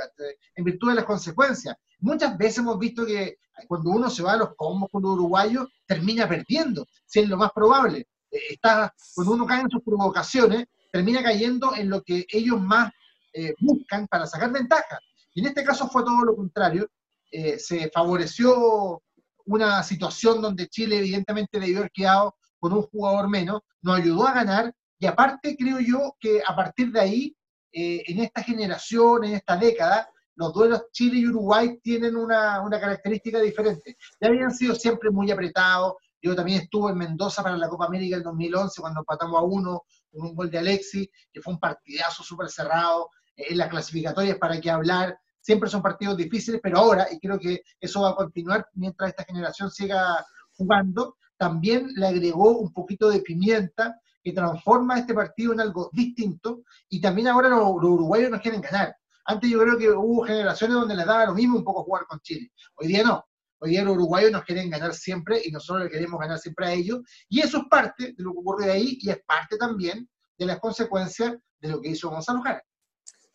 en 0.55 0.63
virtud 0.63 0.89
de 0.89 0.95
las 0.95 1.05
consecuencias. 1.05 1.75
Muchas 2.05 2.37
veces 2.37 2.59
hemos 2.59 2.77
visto 2.77 3.03
que 3.03 3.39
cuando 3.67 3.89
uno 3.89 4.11
se 4.11 4.21
va 4.21 4.33
a 4.33 4.37
los 4.37 4.55
combos 4.55 4.89
con 4.91 5.01
los 5.01 5.13
uruguayos, 5.13 5.67
termina 5.87 6.29
perdiendo, 6.29 6.85
si 7.03 7.21
es 7.21 7.27
lo 7.27 7.35
más 7.35 7.51
probable. 7.51 8.07
Eh, 8.29 8.39
está, 8.51 8.93
cuando 9.15 9.33
uno 9.33 9.47
cae 9.47 9.61
en 9.61 9.71
sus 9.71 9.81
provocaciones, 9.81 10.67
termina 10.91 11.23
cayendo 11.23 11.75
en 11.75 11.89
lo 11.89 12.03
que 12.03 12.27
ellos 12.29 12.61
más 12.61 12.91
eh, 13.33 13.55
buscan 13.59 14.05
para 14.05 14.27
sacar 14.27 14.51
ventaja. 14.51 14.99
Y 15.33 15.39
en 15.39 15.47
este 15.47 15.63
caso 15.63 15.89
fue 15.89 16.03
todo 16.03 16.23
lo 16.23 16.35
contrario. 16.35 16.87
Eh, 17.31 17.57
se 17.57 17.89
favoreció 17.89 19.01
una 19.47 19.81
situación 19.81 20.43
donde 20.43 20.67
Chile 20.67 20.99
evidentemente 20.99 21.59
debió 21.59 21.79
haber 21.79 21.91
quedado 21.91 22.35
con 22.59 22.71
un 22.71 22.83
jugador 22.83 23.27
menos, 23.29 23.61
nos 23.81 23.97
ayudó 23.97 24.27
a 24.27 24.33
ganar 24.33 24.71
y 24.99 25.07
aparte 25.07 25.57
creo 25.57 25.79
yo 25.79 26.15
que 26.19 26.39
a 26.45 26.55
partir 26.55 26.91
de 26.91 26.99
ahí, 26.99 27.35
en 27.77 28.21
esta 28.21 28.41
generación, 28.41 29.25
en 29.25 29.33
esta 29.33 29.57
década, 29.57 30.07
los 30.35 30.53
duelos 30.53 30.85
Chile 30.91 31.19
y 31.19 31.27
Uruguay 31.27 31.79
tienen 31.81 32.15
una, 32.15 32.61
característica 32.69 33.39
diferente. 33.39 33.97
Ya 34.19 34.27
habían 34.27 34.51
sido 34.51 34.75
siempre 34.75 35.09
muy 35.09 35.31
apretados. 35.31 35.95
Yo 36.21 36.35
también 36.35 36.61
estuve 36.61 36.91
en 36.91 36.97
Mendoza 36.97 37.43
para 37.43 37.57
la 37.57 37.69
Copa 37.69 37.85
América 37.85 38.17
en 38.17 38.23
2011 38.23 38.81
cuando 38.81 39.01
empatamos 39.01 39.39
a 39.39 39.43
uno 39.43 39.83
con 40.11 40.27
un 40.27 40.35
gol 40.35 40.49
de 40.49 40.57
Alexi, 40.57 41.09
que 41.31 41.41
fue 41.41 41.53
un 41.53 41.59
partidazo 41.59 42.23
súper 42.23 42.49
cerrado. 42.49 43.09
Eh, 43.35 43.47
en 43.49 43.57
las 43.57 43.69
clasificatorias, 43.69 44.37
para 44.37 44.59
qué 44.59 44.69
hablar. 44.69 45.17
Siempre 45.41 45.69
son 45.69 45.81
partidos 45.81 46.17
difíciles, 46.17 46.59
pero 46.63 46.79
ahora, 46.79 47.07
y 47.11 47.19
creo 47.19 47.37
que 47.37 47.61
eso 47.79 48.01
va 48.01 48.11
a 48.11 48.15
continuar 48.15 48.67
mientras 48.73 49.09
esta 49.09 49.23
generación 49.23 49.69
siga 49.69 50.25
jugando, 50.53 51.17
también 51.37 51.87
le 51.95 52.07
agregó 52.07 52.57
un 52.57 52.73
poquito 52.73 53.09
de 53.09 53.19
pimienta 53.19 53.99
que 54.23 54.31
transforma 54.31 54.97
este 54.97 55.13
partido 55.13 55.53
en 55.53 55.59
algo 55.59 55.89
distinto 55.93 56.63
y 56.89 56.99
también 56.99 57.27
ahora 57.27 57.49
los 57.49 57.61
uruguayos 57.61 58.31
nos 58.31 58.41
quieren 58.41 58.61
ganar. 58.61 58.95
Antes 59.25 59.49
yo 59.49 59.59
creo 59.59 59.77
que 59.77 59.89
hubo 59.89 60.23
generaciones 60.23 60.75
donde 60.75 60.95
les 60.95 61.05
daba 61.05 61.25
lo 61.25 61.33
mismo 61.33 61.57
un 61.57 61.63
poco 61.63 61.83
jugar 61.83 62.05
con 62.05 62.19
Chile. 62.21 62.51
Hoy 62.75 62.87
día 62.87 63.03
no. 63.03 63.25
Hoy 63.59 63.71
día 63.71 63.83
los 63.83 63.95
uruguayos 63.95 64.31
nos 64.31 64.43
quieren 64.43 64.69
ganar 64.69 64.93
siempre 64.93 65.41
y 65.43 65.51
nosotros 65.51 65.85
le 65.85 65.89
queremos 65.89 66.19
ganar 66.19 66.37
siempre 66.37 66.67
a 66.67 66.73
ellos. 66.73 66.99
Y 67.29 67.39
eso 67.39 67.59
es 67.59 67.63
parte 67.69 68.13
de 68.13 68.23
lo 68.23 68.33
que 68.33 68.39
ocurre 68.39 68.71
ahí 68.71 68.97
y 69.01 69.09
es 69.09 69.19
parte 69.25 69.57
también 69.57 70.07
de 70.37 70.45
las 70.45 70.59
consecuencias 70.59 71.35
de 71.59 71.69
lo 71.69 71.81
que 71.81 71.89
hizo 71.89 72.09
Gonzalo 72.09 72.41
Jara. 72.41 72.63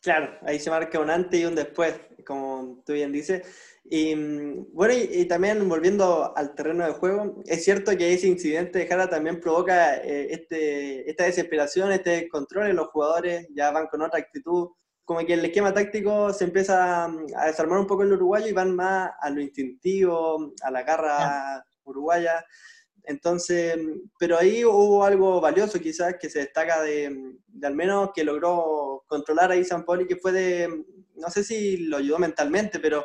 Claro, 0.02 0.38
ahí 0.46 0.58
se 0.58 0.70
marca 0.70 0.98
un 0.98 1.10
antes 1.10 1.38
y 1.38 1.44
un 1.44 1.54
después, 1.54 2.00
como 2.24 2.82
tú 2.86 2.92
bien 2.94 3.12
dices. 3.12 3.42
Y 3.84 4.14
bueno, 4.72 4.94
y, 4.94 5.26
también 5.26 5.68
volviendo 5.68 6.32
al 6.36 6.54
terreno 6.54 6.86
de 6.86 6.92
juego, 6.92 7.42
es 7.44 7.64
cierto 7.64 7.94
que 7.96 8.12
ese 8.12 8.28
incidente 8.28 8.78
de 8.78 8.86
Jara 8.86 9.10
también 9.10 9.40
provoca 9.40 9.96
eh, 9.96 10.28
este, 10.32 11.10
esta 11.10 11.24
desesperación, 11.24 11.92
este 11.92 12.28
control 12.28 12.68
en 12.68 12.76
los 12.76 12.88
jugadores, 12.88 13.46
ya 13.54 13.72
van 13.72 13.88
con 13.88 14.00
otra 14.00 14.20
actitud, 14.20 14.68
como 15.10 15.26
que 15.26 15.34
el 15.34 15.44
esquema 15.44 15.74
táctico 15.74 16.32
se 16.32 16.44
empieza 16.44 17.06
a 17.06 17.46
desarmar 17.46 17.80
un 17.80 17.86
poco 17.88 18.02
en 18.02 18.10
el 18.10 18.14
uruguayo 18.14 18.46
y 18.46 18.52
van 18.52 18.76
más 18.76 19.10
a 19.20 19.28
lo 19.28 19.40
instintivo, 19.40 20.54
a 20.62 20.70
la 20.70 20.84
garra 20.84 21.64
uruguaya. 21.82 22.46
Entonces, 23.02 23.76
pero 24.20 24.38
ahí 24.38 24.64
hubo 24.64 25.02
algo 25.02 25.40
valioso 25.40 25.80
quizás 25.80 26.14
que 26.16 26.30
se 26.30 26.38
destaca 26.38 26.80
de, 26.82 27.34
al 27.60 27.74
menos 27.74 28.10
que 28.14 28.22
logró 28.22 29.02
controlar 29.08 29.50
ahí 29.50 29.64
San 29.64 29.84
Poli, 29.84 30.06
que 30.06 30.14
fue 30.14 30.30
de, 30.30 30.84
no 31.16 31.28
sé 31.28 31.42
si 31.42 31.78
lo 31.78 31.96
ayudó 31.96 32.20
mentalmente, 32.20 32.78
pero 32.78 33.04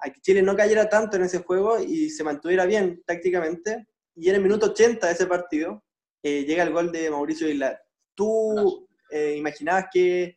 a 0.00 0.10
que 0.10 0.20
Chile 0.20 0.42
no 0.42 0.54
cayera 0.54 0.90
tanto 0.90 1.16
en 1.16 1.22
ese 1.22 1.38
juego 1.38 1.78
y 1.80 2.10
se 2.10 2.22
mantuviera 2.22 2.66
bien 2.66 3.02
tácticamente. 3.06 3.86
Y 4.14 4.28
en 4.28 4.34
el 4.34 4.42
minuto 4.42 4.66
80 4.66 5.06
de 5.06 5.12
ese 5.14 5.26
partido 5.26 5.82
eh, 6.22 6.44
llega 6.44 6.64
el 6.64 6.74
gol 6.74 6.92
de 6.92 7.10
Mauricio 7.10 7.46
Aguilar. 7.46 7.80
¿Tú 8.14 8.86
eh, 9.10 9.36
imaginabas 9.38 9.86
que 9.90 10.36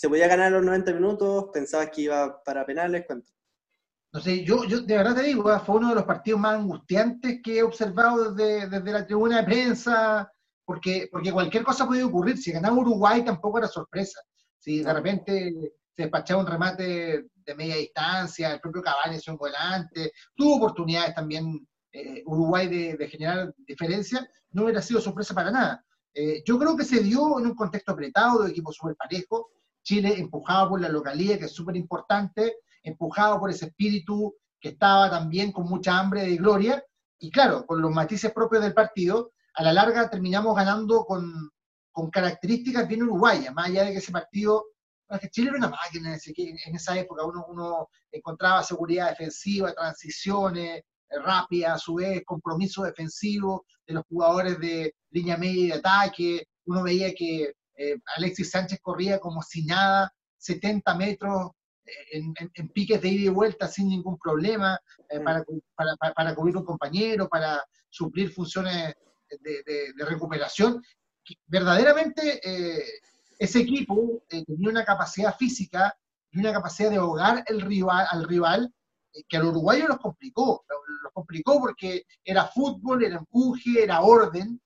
¿Se 0.00 0.08
podía 0.08 0.28
ganar 0.28 0.50
los 0.50 0.64
90 0.64 0.94
minutos? 0.94 1.50
¿Pensabas 1.52 1.90
que 1.90 2.00
iba 2.00 2.42
para 2.42 2.64
penales? 2.64 3.04
¿Cuánto? 3.06 3.30
No 4.14 4.20
sé, 4.20 4.42
yo, 4.42 4.64
yo 4.64 4.80
de 4.80 4.96
verdad 4.96 5.14
te 5.14 5.24
digo, 5.24 5.46
ah, 5.50 5.60
fue 5.60 5.76
uno 5.76 5.90
de 5.90 5.96
los 5.96 6.04
partidos 6.04 6.40
más 6.40 6.54
angustiantes 6.54 7.40
que 7.44 7.58
he 7.58 7.62
observado 7.62 8.32
desde, 8.32 8.66
desde 8.66 8.92
la 8.92 9.04
tribuna 9.06 9.36
de 9.36 9.44
prensa, 9.44 10.32
porque, 10.64 11.10
porque 11.12 11.30
cualquier 11.30 11.64
cosa 11.64 11.86
podía 11.86 12.06
ocurrir. 12.06 12.38
Si 12.38 12.50
ganaba 12.50 12.78
Uruguay 12.78 13.22
tampoco 13.22 13.58
era 13.58 13.68
sorpresa. 13.68 14.22
Si 14.58 14.82
de 14.82 14.90
repente 14.90 15.52
se 15.94 16.02
despachaba 16.04 16.40
un 16.40 16.46
remate 16.46 17.26
de 17.34 17.54
media 17.54 17.76
distancia, 17.76 18.54
el 18.54 18.60
propio 18.60 18.80
Cavani 18.80 19.16
es 19.16 19.28
un 19.28 19.36
volante, 19.36 20.12
tuvo 20.34 20.56
oportunidades 20.56 21.14
también 21.14 21.68
eh, 21.92 22.22
Uruguay 22.24 22.68
de, 22.68 23.06
generar 23.06 23.54
diferencia, 23.58 24.26
no 24.52 24.62
hubiera 24.62 24.80
sido 24.80 24.98
sorpresa 24.98 25.34
para 25.34 25.50
nada. 25.50 25.84
Eh, 26.14 26.42
yo 26.46 26.58
creo 26.58 26.74
que 26.74 26.86
se 26.86 27.02
dio 27.02 27.38
en 27.38 27.48
un 27.48 27.54
contexto 27.54 27.92
apretado, 27.92 28.44
de 28.44 28.50
equipo 28.50 28.72
súper 28.72 28.96
parejo, 28.96 29.50
Chile 29.82 30.14
empujado 30.18 30.70
por 30.70 30.80
la 30.80 30.88
localidad, 30.88 31.38
que 31.38 31.46
es 31.46 31.52
súper 31.52 31.76
importante, 31.76 32.56
empujado 32.82 33.38
por 33.38 33.50
ese 33.50 33.66
espíritu 33.66 34.34
que 34.60 34.70
estaba 34.70 35.10
también 35.10 35.52
con 35.52 35.66
mucha 35.66 35.98
hambre 35.98 36.22
de 36.22 36.36
gloria, 36.36 36.84
y 37.18 37.30
claro, 37.30 37.66
con 37.66 37.80
los 37.80 37.90
matices 37.90 38.32
propios 38.32 38.62
del 38.62 38.74
partido, 38.74 39.32
a 39.54 39.62
la 39.62 39.72
larga 39.72 40.08
terminamos 40.08 40.54
ganando 40.54 41.04
con, 41.04 41.50
con 41.92 42.10
características 42.10 42.88
bien 42.88 43.02
uruguayas, 43.02 43.52
más 43.54 43.66
allá 43.68 43.84
de 43.84 43.92
que 43.92 43.98
ese 43.98 44.12
partido, 44.12 44.64
que 45.20 45.28
Chile 45.28 45.48
era 45.48 45.58
una 45.58 45.70
máquina 45.70 46.14
en, 46.14 46.74
esa 46.76 46.96
época, 46.98 47.24
uno, 47.24 47.44
uno, 47.48 47.88
encontraba 48.12 48.62
seguridad 48.62 49.10
defensiva, 49.10 49.74
transiciones 49.74 50.82
rápidas, 51.24 51.74
a 51.74 51.78
su 51.78 51.94
vez 51.94 52.22
compromiso 52.24 52.84
defensivo 52.84 53.64
de 53.86 53.94
los 53.94 54.04
jugadores 54.08 54.58
de 54.60 54.94
línea 55.10 55.36
media 55.36 55.60
y 55.60 55.66
de 55.66 55.74
ataque, 55.74 56.48
uno 56.66 56.82
veía 56.84 57.12
que 57.14 57.54
eh, 57.80 57.98
Alexis 58.14 58.50
Sánchez 58.50 58.78
corría 58.82 59.18
como 59.18 59.40
si 59.40 59.64
nada, 59.64 60.12
70 60.36 60.94
metros 60.96 61.52
eh, 61.86 62.20
en, 62.52 62.68
piques 62.68 63.00
de 63.00 63.08
ida 63.08 63.24
y 63.24 63.28
vuelta 63.28 63.68
sin 63.68 63.88
ningún 63.88 64.18
problema, 64.18 64.78
eh, 65.08 65.18
mm. 65.18 65.24
para, 65.74 65.96
para, 66.14 66.34
cubrir 66.34 66.58
un 66.58 66.64
compañero, 66.66 67.26
para 67.26 67.64
suplir 67.88 68.34
funciones 68.34 68.94
de, 69.30 69.94
recuperación. 70.06 70.82
Verdaderamente 71.46 72.40
ese 73.38 73.60
equipo 73.60 74.24
tenía 74.28 74.68
una 74.68 74.84
capacidad 74.84 75.34
física 75.36 75.96
y 76.30 76.40
una 76.40 76.52
capacidad 76.52 76.90
de 76.90 76.96
ahogar 76.96 77.44
el 77.46 77.62
rival, 77.62 78.06
al 78.10 78.24
rival 78.28 78.74
que 79.26 79.36
al 79.36 79.46
uruguayo 79.46 79.86
los 79.88 79.98
complicó, 79.98 80.64
los 81.02 81.12
complicó 81.14 81.60
porque 81.60 82.04
era 82.24 82.46
fútbol, 82.46 83.04
era 83.04 83.16
empuje, 83.16 83.82
era 83.82 84.02
orden, 84.02 84.60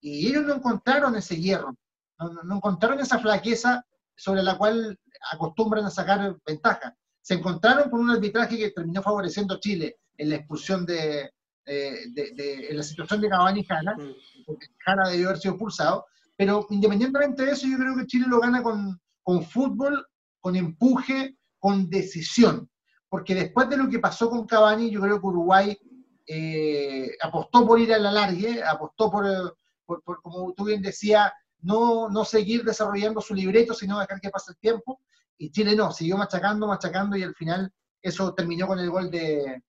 y 0.00 0.28
ellos 0.28 0.44
no 0.44 0.54
encontraron 0.54 1.16
ese 1.16 1.36
hierro 1.36 1.76
no, 2.18 2.56
encontraron 2.56 3.00
esa 3.00 3.18
flaqueza 3.18 3.84
sobre 4.14 4.42
la 4.42 4.56
cual 4.56 4.98
acostumbran 5.32 5.84
a 5.84 5.90
sacar 5.90 6.36
ventaja. 6.46 6.96
Se 7.20 7.34
encontraron 7.34 7.90
con 7.90 8.00
un 8.00 8.10
arbitraje 8.10 8.56
que 8.56 8.70
terminó 8.70 9.02
favoreciendo 9.02 9.54
a 9.54 9.60
Chile 9.60 9.98
en 10.16 10.30
la 10.30 10.36
expulsión 10.36 10.86
de, 10.86 11.30
en 11.66 12.76
la 12.76 12.82
situación 12.82 13.20
de 13.20 13.28
Cavani 13.28 13.60
y 13.60 13.64
Jana, 13.64 13.96
mm. 13.96 14.44
porque 14.46 14.66
Jana 14.78 15.08
debió 15.08 15.28
haber 15.28 15.40
sido 15.40 15.54
expulsado, 15.54 16.06
pero 16.36 16.66
independientemente 16.70 17.44
de 17.44 17.52
eso, 17.52 17.66
yo 17.66 17.76
creo 17.76 17.96
que 17.96 18.06
Chile 18.06 18.26
lo 18.28 18.40
gana 18.40 18.62
con, 18.62 19.00
con 19.22 19.42
fútbol, 19.42 20.06
con 20.40 20.54
empuje, 20.56 21.36
con 21.58 21.90
decisión, 21.90 22.70
porque 23.08 23.34
después 23.34 23.68
de 23.68 23.76
lo 23.76 23.88
que 23.88 23.98
pasó 23.98 24.30
con 24.30 24.46
Cavani, 24.46 24.90
yo 24.90 25.00
creo 25.00 25.20
que 25.20 25.26
Uruguay 25.26 25.78
eh, 26.26 27.10
apostó 27.20 27.66
por 27.66 27.80
ir 27.80 27.92
a 27.92 27.98
la 27.98 28.12
largue, 28.12 28.62
apostó 28.62 29.10
por, 29.10 29.58
por, 29.84 30.02
por, 30.02 30.22
como 30.22 30.52
tú 30.52 30.64
bien 30.64 30.82
decías, 30.82 31.32
no, 31.62 32.08
no 32.08 32.24
seguir 32.24 32.64
desarrollando 32.64 33.20
su 33.20 33.34
libreto, 33.34 33.74
sino 33.74 33.98
dejar 33.98 34.20
que 34.20 34.30
pase 34.30 34.52
el 34.52 34.58
tiempo. 34.58 35.00
Y 35.38 35.50
Chile 35.50 35.74
no, 35.76 35.92
siguió 35.92 36.16
machacando, 36.16 36.66
machacando 36.66 37.16
y 37.16 37.22
al 37.22 37.34
final 37.34 37.72
eso 38.00 38.34
terminó 38.34 38.66
con 38.66 38.78
el 38.78 38.90
gol 38.90 39.10
de, 39.10 39.62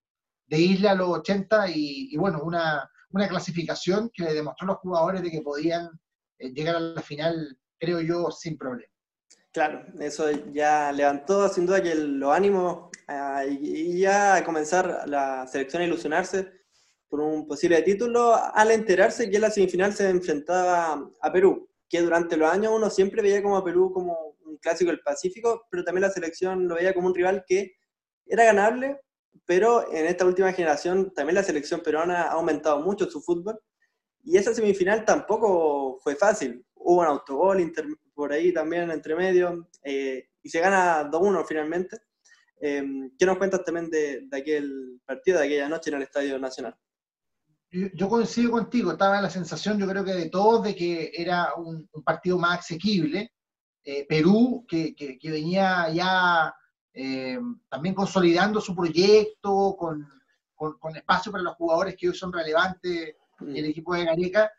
Isla 0.50 0.92
a 0.92 0.96
los 0.96 1.10
80 1.10 1.70
y, 1.70 2.16
bueno, 2.18 2.42
una, 2.44 2.90
clasificación 3.28 4.12
que 4.14 4.24
le 4.24 4.34
demostró 4.34 4.66
a 4.66 4.72
los 4.74 4.78
jugadores 4.80 5.24
de 5.24 5.32
que 5.32 5.42
podían 5.42 5.90
eh, 6.38 6.52
llegar 6.54 6.76
a 6.76 6.80
la 6.80 7.02
final, 7.02 7.58
creo 7.80 8.00
yo, 8.00 8.30
sin 8.32 8.58
problema. 8.58 8.92
Claro, 9.52 9.86
eso 10.00 10.30
ya 10.52 10.92
levantó 10.92 11.50
sin 11.50 11.66
duda 11.66 11.82
que 11.82 11.96
los 11.96 12.32
ánimos 12.32 12.90
ah, 13.08 13.44
y, 13.44 14.00
ya 14.00 14.44
comenzar 14.46 15.04
la 15.08 15.48
selección 15.48 15.82
a 15.82 15.86
ilusionarse 15.86 16.52
por 17.10 17.22
un 17.22 17.48
posible 17.48 17.82
título 17.82 18.36
al 18.36 18.70
enterarse 18.70 19.32
que 19.32 19.40
la 19.40 19.50
semifinal 19.50 19.94
se 19.94 20.10
enfrentaba 20.10 21.10
a 21.20 21.32
Perú 21.32 21.67
que 21.90 22.02
durante 22.02 22.38
los 22.38 22.52
años 22.52 22.74
uno 22.76 22.90
siempre 22.90 23.22
veía 23.22 23.42
como 23.42 23.58
a 23.58 23.64
Perú 23.64 23.92
como 23.94 24.36
un 24.46 24.58
clásico 24.58 24.92
del 24.92 25.02
Pacífico, 25.02 25.66
pero 25.70 25.84
también 25.84 26.04
la 26.04 26.12
selección 26.12 26.68
lo 26.68 26.76
veía 26.76 26.94
como 26.94 27.08
un 27.08 27.16
rival 27.16 27.44
que 27.48 27.76
era 28.26 28.44
ganable, 28.46 29.00
pero 29.46 29.92
en 29.94 30.06
esta 30.06 30.26
última 30.26 30.52
generación 30.52 31.14
también 31.14 31.36
la 31.36 31.44
selección 31.44 31.82
peruana 31.82 32.24
ha 32.24 32.32
aumentado 32.34 32.82
mucho 32.82 33.10
su 33.10 33.22
fútbol 33.22 33.60
y 34.24 34.38
esa 34.38 34.54
semifinal 34.54 35.06
tampoco 35.06 36.00
fue 36.04 36.16
fácil. 36.16 36.66
Hubo 36.76 37.02
un 37.02 37.06
autogol 37.06 37.74
por 38.14 38.34
ahí 38.34 38.52
también 38.54 38.92
entre 38.92 39.16
medio 39.16 39.70
eh, 39.84 40.30
y 40.44 40.50
se 40.50 40.60
gana 40.60 41.10
2-1 41.10 41.46
finalmente. 41.48 41.98
Eh, 42.60 42.84
¿Qué 43.18 43.26
nos 43.26 43.38
cuentas 43.38 43.64
también 43.64 43.90
de, 43.90 44.28
de 44.28 44.38
aquel 44.38 45.00
partido, 45.06 45.40
de 45.40 45.46
aquella 45.46 45.70
noche 45.70 45.92
en 45.92 45.98
el 45.98 46.04
Estadio 46.04 46.38
Nacional? 46.40 46.76
Yo, 47.72 48.10
coincido 48.10 48.52
contigo, 48.52 48.92
estaba 48.92 49.22
la 49.22 49.30
sensación, 49.30 49.78
yo 49.78 49.88
creo 49.88 50.04
que 50.04 50.14
de 50.14 50.30
todos, 50.30 50.64
de 50.64 50.76
que 50.76 51.12
era 51.14 51.54
un, 51.56 51.90
partido 52.04 52.38
más 52.38 52.60
asequible. 52.60 53.34
Perú, 54.10 54.66
que, 54.68 54.94
que, 54.94 55.32
venía 55.32 55.90
ya 55.90 56.54
también 57.70 57.96
consolidando 57.96 58.60
su 58.60 58.76
proyecto, 58.76 59.78
con, 59.78 60.06
con, 60.56 60.78
con, 60.78 60.96
espacio 60.98 61.32
para 61.32 61.44
los 61.44 61.56
jugadores 61.56 61.96
que 61.96 62.10
hoy 62.10 62.16
son 62.16 62.34
relevantes 62.34 63.16
en 63.40 63.56
el 63.56 63.66
equipo 63.66 63.96
de 63.96 64.04
Gareca, 64.04 64.52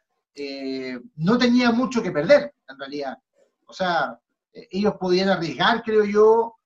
no 1.16 1.36
tenía 1.36 1.70
mucho 1.72 2.02
que 2.02 2.10
perder, 2.10 2.54
en 2.68 2.78
realidad. 2.78 3.18
O 3.66 3.72
sea, 3.72 4.18
ellos 4.52 4.94
podían 4.98 5.28
arriesgar, 5.28 5.82
creo 5.82 6.04
yo. 6.04 6.56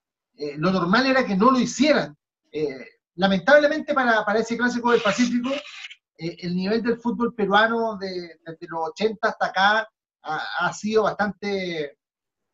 lo 0.56 0.70
normal 0.70 1.06
era 1.06 1.26
que 1.26 1.37
no 1.37 1.50
lo 1.50 1.58
hicieran. 1.58 2.16
lamentablemente 3.16 3.94
para, 3.94 4.25
para 4.25 4.40
ese 4.40 4.56
clásico 4.56 4.92
del 4.92 5.02
Pacífico, 5.02 5.50
eh, 6.22 6.36
el 6.38 6.54
nivel 6.54 6.82
del 6.82 6.98
fútbol 6.98 7.34
peruano 7.34 7.96
de, 7.96 8.38
desde 8.46 8.68
los 8.68 8.90
80 8.90 9.28
hasta 9.28 9.46
acá 9.46 9.88
ha, 10.22 10.72
sido 10.72 11.02
bastante 11.02 11.98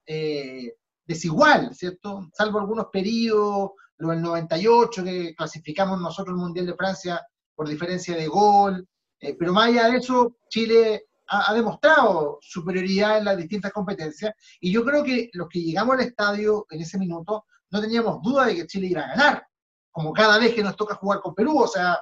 eh, 0.07 0.75
desigual, 1.05 1.75
¿cierto? 1.75 2.31
Salvo 2.33 2.61
algunos 2.61 2.87
periodos, 2.87 3.73
lo 3.99 4.09
del 4.09 4.23
98, 4.23 5.05
que 5.05 5.35
clasificamos 5.35 6.01
nosotros 6.01 6.35
el 6.35 6.41
Mundial 6.41 6.65
de 6.65 6.77
Francia 6.77 7.21
por 7.55 7.69
diferencia 7.69 8.17
de 8.17 8.27
gol, 8.27 8.89
eh, 9.21 9.37
pero 9.39 9.53
más 9.53 9.69
allá 9.69 9.91
de 9.91 9.99
eso, 9.99 10.37
Chile 10.49 11.05
ha, 11.27 11.53
demostrado 11.53 12.39
superioridad 12.41 13.19
en 13.19 13.27
las 13.27 13.37
distintas 13.37 13.71
competencias, 13.71 14.33
y 14.61 14.73
yo 14.73 14.83
creo 14.83 15.05
que 15.05 15.29
los 15.35 15.47
que 15.47 15.61
llegamos 15.61 15.97
al 15.97 16.07
estadio 16.07 16.65
en 16.71 16.81
ese 16.81 16.97
minuto 16.97 17.45
no 17.69 17.83
teníamos 17.83 18.23
duda 18.23 18.47
de 18.47 18.57
que 18.57 18.67
Chile 18.67 18.87
iba 18.87 19.03
a 19.03 19.09
ganar, 19.09 19.47
como 19.91 20.15
cada 20.15 20.39
vez 20.39 20.55
que 20.55 20.63
nos 20.63 20.75
toca 20.75 20.95
jugar 20.95 21.21
con 21.21 21.35
Perú, 21.35 21.59
o 21.59 21.69
sea, 21.69 22.01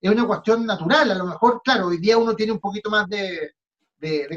es 0.00 0.10
una 0.10 0.26
cuestión 0.26 0.66
natural. 0.66 1.10
A 1.10 1.14
lo 1.14 1.26
mejor, 1.26 1.60
claro, 1.62 1.88
hoy 1.88 1.98
día 1.98 2.18
uno 2.18 2.34
tiene 2.34 2.52
un 2.52 2.60
poquito 2.60 2.90
más 2.90 3.08
de, 3.08 3.54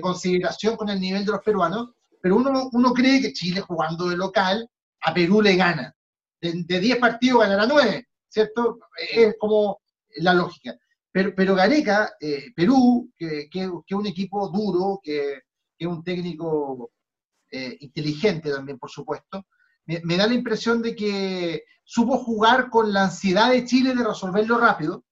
consideración 0.02 0.76
con 0.76 0.90
el 0.90 1.00
nivel 1.00 1.26
de 1.26 1.32
los 1.32 1.42
peruanos, 1.42 1.92
pero 2.22 2.36
uno, 2.36 2.70
uno 2.72 2.94
cree 2.94 3.22
que 3.22 3.34
Chile 3.34 3.62
jugando 3.62 4.10
de 4.10 4.18
local 4.18 4.68
a 5.02 5.14
Perú 5.14 5.42
le 5.42 5.56
gana. 5.56 5.96
De 6.40 6.80
10 6.80 6.98
partidos 6.98 7.42
ganará 7.42 7.68
9, 7.68 8.08
¿cierto? 8.28 8.80
Es 9.14 9.36
como 9.40 9.82
la 10.18 10.34
lógica. 10.34 10.76
Pero, 11.12 11.34
pero 11.36 11.56
Gareca, 11.56 12.14
eh, 12.20 12.52
Perú, 12.56 13.12
que 13.18 13.50
es 13.52 13.96
un 13.96 14.08
equipo 14.08 14.48
duro, 14.50 15.00
que 15.04 15.42
es 15.78 15.88
un 15.88 16.04
técnico 16.04 16.92
eh, 17.52 17.78
inteligente 17.82 18.50
también, 18.50 18.80
por 18.80 18.90
supuesto, 18.90 19.46
me, 19.86 20.00
me, 20.04 20.16
da 20.16 20.26
la 20.26 20.34
impresión 20.34 20.82
de 20.82 20.96
que 20.96 21.64
supo 21.84 22.18
jugar 22.18 22.70
con 22.70 22.94
la 22.94 23.04
ansiedad 23.04 23.52
de 23.52 23.66
Chile 23.66 23.94
de 23.94 24.04
resolverlo 24.04 24.58
rápido, 24.58 25.04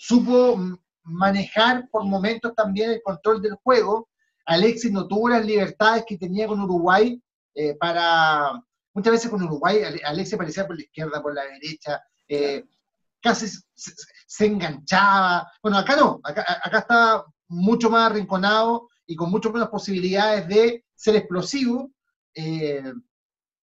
supo 0.00 0.58
manejar 1.02 1.86
por 1.90 2.04
momentos 2.04 2.54
también 2.54 2.90
el 2.90 3.02
control 3.02 3.42
del 3.42 3.56
juego. 3.56 4.08
Alexis 4.46 4.90
no 4.90 5.06
tuvo 5.06 5.28
las 5.28 5.44
libertades 5.44 6.04
que 6.06 6.16
tenía 6.16 6.46
con 6.46 6.58
Uruguay 6.60 7.22
eh, 7.54 7.74
para... 7.74 8.52
Muchas 8.94 9.12
veces 9.12 9.30
con 9.30 9.42
Uruguay 9.42 9.82
Alexis 10.02 10.34
aparecía 10.34 10.66
por 10.66 10.76
la 10.76 10.82
izquierda, 10.82 11.22
por 11.22 11.34
la 11.34 11.44
derecha, 11.44 12.02
eh, 12.26 12.64
casi 13.20 13.46
se, 13.74 14.46
enganchaba. 14.46 15.52
Bueno, 15.62 15.78
acá 15.78 15.96
no, 15.96 16.18
acá, 16.24 16.44
acá 16.64 16.78
está 16.78 17.24
mucho 17.48 17.90
más 17.90 18.10
arrinconado 18.10 18.88
y 19.06 19.14
con 19.14 19.30
mucho 19.30 19.52
menos 19.52 19.68
posibilidades 19.68 20.48
de 20.48 20.84
ser 20.94 21.16
explosivo. 21.16 21.90
Eh, 22.34 22.92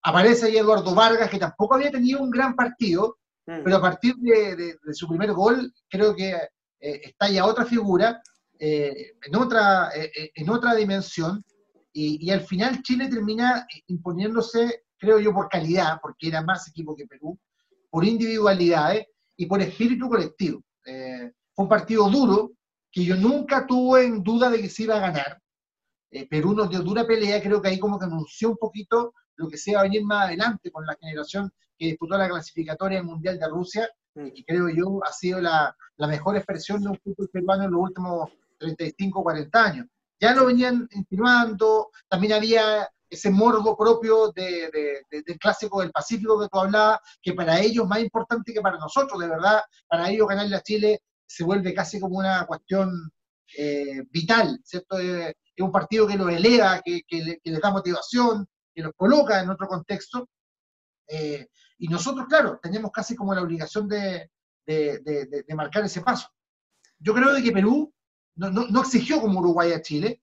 aparece 0.04 0.46
ahí 0.46 0.58
Eduardo 0.58 0.94
Vargas, 0.94 1.32
que 1.32 1.40
tampoco 1.40 1.74
había 1.76 1.92
tenido 1.92 2.22
un 2.22 2.30
gran 2.30 2.56
partido, 2.56 3.18
Mm. 3.48 3.64
Pero 3.64 3.78
a 3.78 3.82
partir 3.82 4.16
de, 4.18 4.78
su 4.94 5.08
primer 5.08 5.32
gol, 5.32 5.74
creo 5.90 6.14
que 6.16 6.32
eh, 6.32 7.02
está 7.04 7.30
ya 7.30 7.46
otra 7.46 7.66
figura, 7.66 8.22
eh, 8.60 9.14
en, 9.26 9.36
otra, 9.36 9.90
eh, 9.96 10.32
en 10.36 10.50
otra 10.50 10.76
dimensión, 10.76 11.44
y, 11.94 12.30
al 12.30 12.42
final 12.42 12.84
Chile 12.84 13.08
termina 13.08 13.66
imponiéndose, 13.88 14.84
creo 15.00 15.20
yo, 15.20 15.34
por 15.34 15.50
calidad, 15.50 15.98
porque 16.00 16.28
era 16.28 16.44
más 16.44 16.68
equipo 16.68 16.96
que 16.96 17.08
Perú, 17.08 17.40
por 17.90 18.06
individualidades 18.06 19.08
y 19.36 19.48
por 19.48 19.62
espíritu 19.62 20.08
colectivo. 20.08 20.62
fue 20.84 21.34
un 21.56 21.68
partido 21.68 22.08
duro, 22.08 22.52
que 22.92 23.04
yo 23.04 23.16
nunca 23.16 23.66
tuve 23.66 24.06
en 24.06 24.22
duda 24.22 24.52
de 24.52 24.62
que 24.62 24.70
se 24.70 24.84
iba 24.84 24.98
a 24.98 25.12
ganar. 25.12 25.42
Perú 26.30 26.54
nos 26.54 26.70
dio 26.70 26.84
dura 26.84 27.08
pelea, 27.08 27.42
creo 27.42 27.60
que 27.64 27.70
ahí 27.70 27.80
como 27.80 27.98
que 27.98 28.06
anunció 28.06 28.52
un 28.52 28.58
poquito 28.58 29.14
lo 29.38 29.48
que 29.48 29.58
se 29.58 29.72
iba 29.72 29.80
a 29.80 29.84
venir 29.84 30.04
más 30.04 30.26
adelante 30.26 30.72
con 30.72 30.86
la 30.86 30.96
generación 31.00 31.52
que 31.78 31.88
disputó 31.88 32.18
la 32.18 32.28
clasificatoria 32.28 33.04
Mundial 33.04 33.40
de 33.40 33.48
Rusia, 33.48 33.90
mm. 34.16 34.28
y 34.34 34.44
creo 34.44 34.70
yo 34.70 35.00
ha 35.04 35.12
sido 35.12 35.40
la, 35.40 35.76
la 35.98 36.08
mejor 36.08 36.36
expresión 36.36 36.82
de 36.82 36.90
un 36.90 37.00
fútbol 37.00 37.30
peruano 37.32 37.64
en 37.66 37.72
los 37.72 37.82
últimos 37.82 38.30
35 38.60 39.24
40 39.24 39.64
años. 39.64 39.88
Ya 40.20 40.34
lo 40.34 40.48
venían 40.48 40.88
insinuando, 40.92 41.90
también 42.10 42.34
había 42.34 42.90
ese 43.10 43.30
morbo 43.30 43.78
propio 43.78 44.32
de, 44.32 44.70
de, 45.10 45.24
del 45.24 45.40
clásico 45.40 45.82
del 45.82 45.92
Pacífico 45.92 46.40
que 46.40 46.50
tú 46.50 46.60
hablabas, 46.60 47.00
que 47.22 47.34
para 47.34 47.60
ellos 47.60 47.88
más 47.88 48.00
importante 48.00 48.54
que 48.54 48.62
para 48.62 48.78
nosotros, 48.78 49.20
de 49.20 49.28
verdad, 49.28 49.62
para 49.88 50.10
ellos 50.10 50.28
ganarle 50.28 50.56
a 50.56 50.62
Chile 50.62 51.02
se 51.26 51.44
vuelve 51.44 51.74
casi 51.74 52.00
como 52.00 52.18
una 52.18 52.46
cuestión 52.46 53.12
eh, 53.58 54.04
vital, 54.10 54.60
¿cierto? 54.64 54.98
Es, 55.00 55.34
un 55.60 55.72
partido 55.72 56.06
que 56.06 56.18
los 56.18 56.30
eleva, 56.30 56.82
que, 56.86 57.02
que, 57.08 57.40
que 57.44 57.50
les 57.50 57.60
da 57.60 57.72
motivación, 57.72 58.48
que 58.78 58.84
los 58.84 58.94
coloca 58.96 59.42
en 59.42 59.50
otro 59.50 59.68
contexto. 59.68 60.30
Eh, 61.08 61.48
y 61.80 61.88
nosotros, 61.88 62.28
claro, 62.28 62.60
tenemos 62.62 62.92
casi 62.92 63.16
como 63.16 63.34
la 63.34 63.42
obligación 63.42 63.88
de, 63.88 64.30
marcar 65.56 65.84
ese 65.84 66.02
paso. 66.02 66.30
Yo 67.00 67.16
creo 67.16 67.34
de 67.34 67.42
que 67.42 67.52
Perú 67.52 67.92
no, 68.36 68.82
exigió 68.82 69.20
como 69.20 69.40
Uruguay 69.40 69.72
a 69.72 69.82
Chile, 69.82 70.22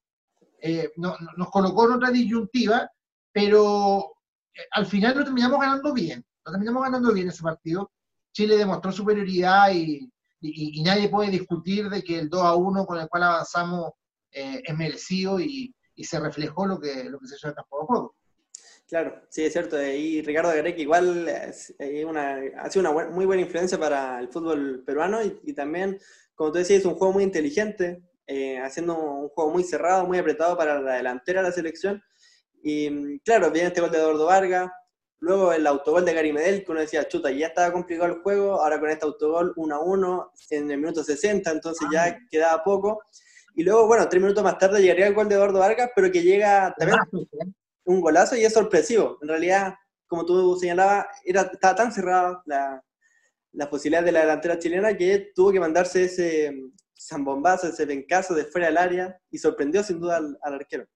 eh, 0.60 0.92
nos 0.96 1.50
colocó 1.50 1.86
en 1.86 1.94
otra 1.94 2.12
disyuntiva, 2.12 2.88
pero 3.32 4.14
eh, 4.54 4.62
al 4.70 4.86
final 4.86 5.18
lo 5.18 5.24
terminamos 5.24 5.58
ganando 5.58 5.92
bien, 5.92 6.24
lo 6.44 6.52
terminamos 6.52 6.84
ganando 6.84 7.12
bien 7.12 7.28
ese 7.28 7.42
partido. 7.42 7.90
Chile 8.32 8.56
demostró 8.56 8.92
superioridad 8.92 9.72
y, 9.72 10.08
nadie 10.84 11.08
puede 11.08 11.30
discutir 11.30 11.88
de 11.88 12.04
que 12.04 12.20
el 12.20 12.28
2 12.28 12.40
a 12.40 12.54
1 12.54 12.86
con 12.86 13.00
el 13.00 13.08
cual 13.08 13.24
avanzamos 13.24 13.92
es 14.30 14.76
merecido 14.76 15.40
y, 15.40 15.74
se 15.96 16.20
reflejó 16.20 16.66
lo 16.66 16.78
que, 16.78 17.04
lo 17.04 17.18
que 17.18 17.26
se 17.26 17.34
hizo 17.34 17.48
en 17.48 17.50
el 17.50 17.56
campo 17.56 17.80
de 17.80 17.86
juego. 17.86 18.14
Claro, 18.86 19.22
sí, 19.30 19.44
es 19.44 19.52
cierto. 19.52 19.82
Y 19.82 20.20
Ricardo 20.22 20.50
Gareca 20.50 20.80
igual 20.80 21.26
es 21.28 21.74
una, 22.06 22.40
ha 22.58 22.70
sido 22.70 22.90
una 22.90 23.08
muy 23.08 23.24
buena 23.24 23.42
influencia 23.42 23.78
para 23.78 24.20
el 24.20 24.28
fútbol 24.28 24.82
peruano 24.84 25.20
y, 25.22 25.54
también, 25.54 25.98
como 26.34 26.52
tú 26.52 26.58
decías, 26.58 26.80
es 26.80 26.86
un 26.86 26.94
juego 26.94 27.14
muy 27.14 27.24
inteligente, 27.24 28.02
eh, 28.26 28.58
haciendo 28.58 28.98
un 28.98 29.28
juego 29.30 29.50
muy 29.50 29.64
cerrado, 29.64 30.06
muy 30.06 30.18
apretado 30.18 30.56
para 30.56 30.80
la 30.80 30.94
delantera 30.96 31.40
de 31.42 31.48
la 31.48 31.54
selección. 31.54 32.02
Y 32.62 33.18
claro, 33.20 33.50
viene 33.50 33.68
este 33.68 33.80
gol 33.80 33.90
de 33.90 33.98
Eduardo 33.98 34.26
Vargas, 34.26 34.70
luego 35.18 35.52
el 35.52 35.66
autogol 35.66 36.04
de 36.04 36.14
Gary 36.14 36.32
Medel, 36.32 36.64
que 36.64 36.72
uno 36.72 36.80
decía, 36.80 37.08
chuta, 37.08 37.30
ya 37.30 37.48
estaba 37.48 37.72
complicado 37.72 38.12
el 38.12 38.20
juego, 38.22 38.62
ahora 38.62 38.78
con 38.80 38.90
este 38.90 39.06
autogol 39.06 39.54
1 39.56 39.74
a 39.74 39.80
1 39.80 40.32
en 40.50 40.70
el 40.70 40.78
minuto 40.78 41.02
60, 41.02 41.50
entonces 41.50 41.88
ya 41.92 42.18
quedaba 42.30 42.62
poco. 42.62 43.02
Y 43.56 43.62
luego, 43.64 43.86
bueno, 43.86 44.08
tres 44.08 44.22
minutos 44.22 44.44
más 44.44 44.58
tarde 44.58 44.82
llegaría 44.82 45.06
el 45.06 45.14
gol 45.14 45.28
de 45.28 45.36
Eduardo 45.36 45.58
Vargas, 45.58 45.90
pero 45.94 46.10
que 46.10 46.22
llega 46.22 46.74
también 46.76 46.98
un 47.84 48.00
golazo 48.00 48.36
y 48.36 48.44
es 48.44 48.52
sorpresivo. 48.52 49.18
En 49.22 49.28
realidad, 49.28 49.74
como 50.06 50.24
tú 50.24 50.56
señalabas, 50.58 51.06
era, 51.24 51.42
estaba 51.42 51.74
tan 51.74 51.92
cerrada 51.92 52.42
la, 52.46 52.82
la 53.54 53.70
posibilidad 53.70 54.04
de 54.04 54.12
la 54.12 54.20
delantera 54.20 54.58
chilena 54.58 54.96
que 54.96 55.32
tuvo 55.34 55.52
que 55.52 55.60
mandarse 55.60 56.04
ese 56.04 56.52
zambombazo, 56.98 57.68
ese 57.68 57.86
vencazo 57.86 58.34
de 58.34 58.44
fuera 58.44 58.66
del 58.66 58.78
área 58.78 59.18
y 59.30 59.38
sorprendió 59.38 59.82
sin 59.82 60.00
duda 60.00 60.16
al, 60.16 60.54
arquero. 60.54 60.86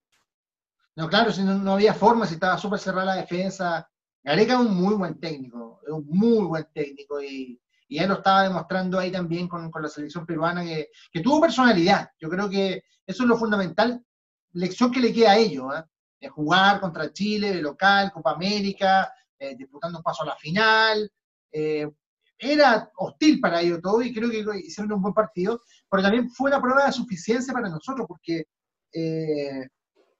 No, 0.95 1.07
claro, 1.07 1.31
si 1.31 1.43
no, 1.43 1.73
había 1.73 1.93
forma, 1.93 2.27
si 2.27 2.33
estaba 2.33 2.57
súper 2.57 2.79
cerrada 2.79 3.15
la 3.15 3.21
defensa. 3.21 3.89
Gareca 4.23 4.53
es 4.53 4.59
un 4.59 4.75
muy 4.75 4.95
buen 4.95 5.19
técnico, 5.19 5.79
es 5.85 5.93
un 5.93 6.05
muy 6.07 6.45
buen 6.45 6.67
técnico 6.73 7.21
y, 7.21 7.61
y 7.87 7.99
él 7.99 8.09
lo 8.09 8.15
estaba 8.15 8.43
demostrando 8.43 8.99
ahí 8.99 9.11
también 9.11 9.47
con, 9.47 9.71
con 9.71 9.81
la 9.81 9.87
selección 9.87 10.25
peruana 10.25 10.63
que, 10.63 10.89
que, 11.11 11.21
tuvo 11.21 11.39
personalidad. 11.39 12.09
Yo 12.19 12.29
creo 12.29 12.49
que 12.49 12.83
eso 13.07 13.23
es 13.23 13.29
lo 13.29 13.37
fundamental, 13.37 14.03
lección 14.51 14.91
que 14.91 14.99
le 14.99 15.13
queda 15.13 15.31
a 15.31 15.37
ellos. 15.37 15.65
¿eh? 15.73 15.83
Jugar 16.27 16.81
contra 16.81 17.13
Chile 17.13 17.53
de 17.53 17.61
local, 17.61 18.11
Copa 18.11 18.31
América, 18.31 19.13
eh, 19.37 19.55
disputando 19.55 19.99
un 19.99 20.03
paso 20.03 20.23
a 20.23 20.27
la 20.27 20.35
final. 20.35 21.09
Eh, 21.51 21.89
era 22.37 22.91
hostil 22.97 23.39
para 23.39 23.61
ellos 23.61 23.81
todo 23.81 24.01
y 24.01 24.13
creo 24.13 24.29
que 24.29 24.59
hicieron 24.59 24.93
un 24.93 25.01
buen 25.01 25.13
partido, 25.13 25.61
pero 25.89 26.03
también 26.03 26.29
fue 26.29 26.49
una 26.49 26.61
prueba 26.61 26.85
de 26.85 26.91
suficiencia 26.91 27.53
para 27.53 27.69
nosotros, 27.69 28.05
porque 28.07 28.45
eh, 28.93 29.67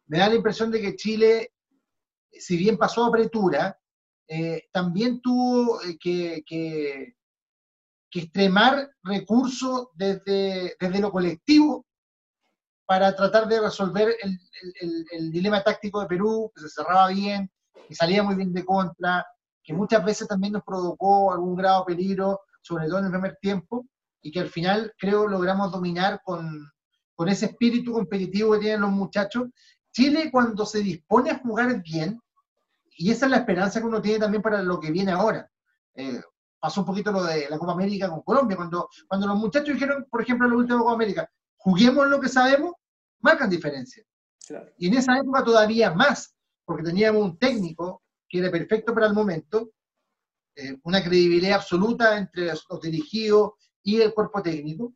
me 0.07 0.17
da 0.17 0.29
la 0.29 0.35
impresión 0.35 0.69
de 0.71 0.81
que 0.81 0.95
Chile, 0.95 1.53
si 2.31 2.57
bien 2.57 2.77
pasó 2.77 3.05
a 3.05 3.07
apretura, 3.07 3.77
también 4.71 5.21
tuvo 5.21 5.79
que, 5.99 6.43
que, 6.45 7.15
extremar 8.11 8.91
recursos 9.01 9.87
desde, 9.95 10.75
desde 10.79 10.99
lo 10.99 11.11
colectivo 11.11 11.85
para 12.89 13.15
tratar 13.15 13.47
de 13.47 13.61
resolver 13.61 14.15
el, 15.11 15.31
dilema 15.31 15.61
táctico 15.61 16.01
de 16.01 16.07
Perú, 16.07 16.51
que 16.55 16.61
se 16.61 16.69
cerraba 16.69 17.09
bien, 17.09 17.47
que 17.87 17.93
salía 17.93 18.23
muy 18.23 18.33
bien 18.33 18.51
de 18.51 18.65
contra, 18.65 19.23
que 19.63 19.75
muchas 19.75 20.03
veces 20.03 20.27
también 20.27 20.53
nos 20.53 20.63
provocó 20.63 21.31
algún 21.31 21.55
grado 21.55 21.81
de 21.81 21.93
peligro, 21.93 22.41
sobre 22.63 22.87
todo 22.87 22.97
en 22.97 23.05
el 23.05 23.11
primer 23.11 23.37
tiempo, 23.39 23.85
y 24.23 24.31
que 24.31 24.39
al 24.39 24.49
final 24.49 24.91
creo 24.97 25.27
logramos 25.27 25.71
dominar 25.71 26.19
con, 26.23 26.67
ese 27.27 27.45
espíritu 27.45 27.93
competitivo 27.93 28.53
que 28.53 28.59
tienen 28.61 28.81
los 28.81 28.89
muchachos, 28.89 29.49
Chile 29.91 30.31
cuando 30.31 30.65
se 30.65 30.79
dispone 30.79 31.29
a 31.29 31.37
jugar 31.37 31.83
bien, 31.83 32.19
y 32.97 33.11
esa 33.11 33.27
es 33.27 33.31
la 33.31 33.37
esperanza 33.37 33.79
que 33.79 33.85
uno 33.85 34.01
tiene 34.01 34.17
también 34.17 34.41
para 34.41 34.63
lo 34.63 34.79
que 34.79 34.89
viene 34.89 35.11
ahora. 35.11 35.47
Eh, 35.93 36.19
pasó 36.59 36.81
un 36.81 36.87
poquito 36.87 37.11
lo 37.11 37.23
de 37.23 37.47
la 37.51 37.59
Copa 37.59 37.73
América 37.73 38.09
con 38.09 38.23
Colombia, 38.23 38.57
cuando, 38.57 38.89
cuando 39.07 39.27
los 39.27 39.37
muchachos 39.37 39.75
dijeron, 39.75 40.07
por 40.09 40.23
ejemplo, 40.23 40.47
en 40.47 40.53
la 40.53 40.57
última 40.57 40.79
Copa 40.79 40.93
América, 40.93 41.29
juguemos 41.59 42.07
lo 42.07 42.19
que 42.19 42.29
sabemos, 42.29 42.73
marcan 43.19 43.49
diferencia. 43.49 44.03
Y 44.77 44.87
en 44.87 44.95
esa 44.95 45.17
época 45.17 45.43
todavía 45.43 45.91
más, 45.91 46.35
porque 46.65 46.83
teníamos 46.83 47.23
un 47.23 47.37
técnico 47.37 48.03
que 48.27 48.39
era 48.39 48.51
perfecto 48.51 48.93
para 48.93 49.07
el 49.07 49.13
momento, 49.13 49.71
eh, 50.55 50.77
una 50.83 51.03
credibilidad 51.03 51.57
absoluta 51.57 52.17
entre 52.17 52.45
los, 52.45 52.81
dirigidos 52.81 53.53
y 53.83 54.01
el 54.01 54.13
cuerpo 54.13 54.41
técnico, 54.41 54.93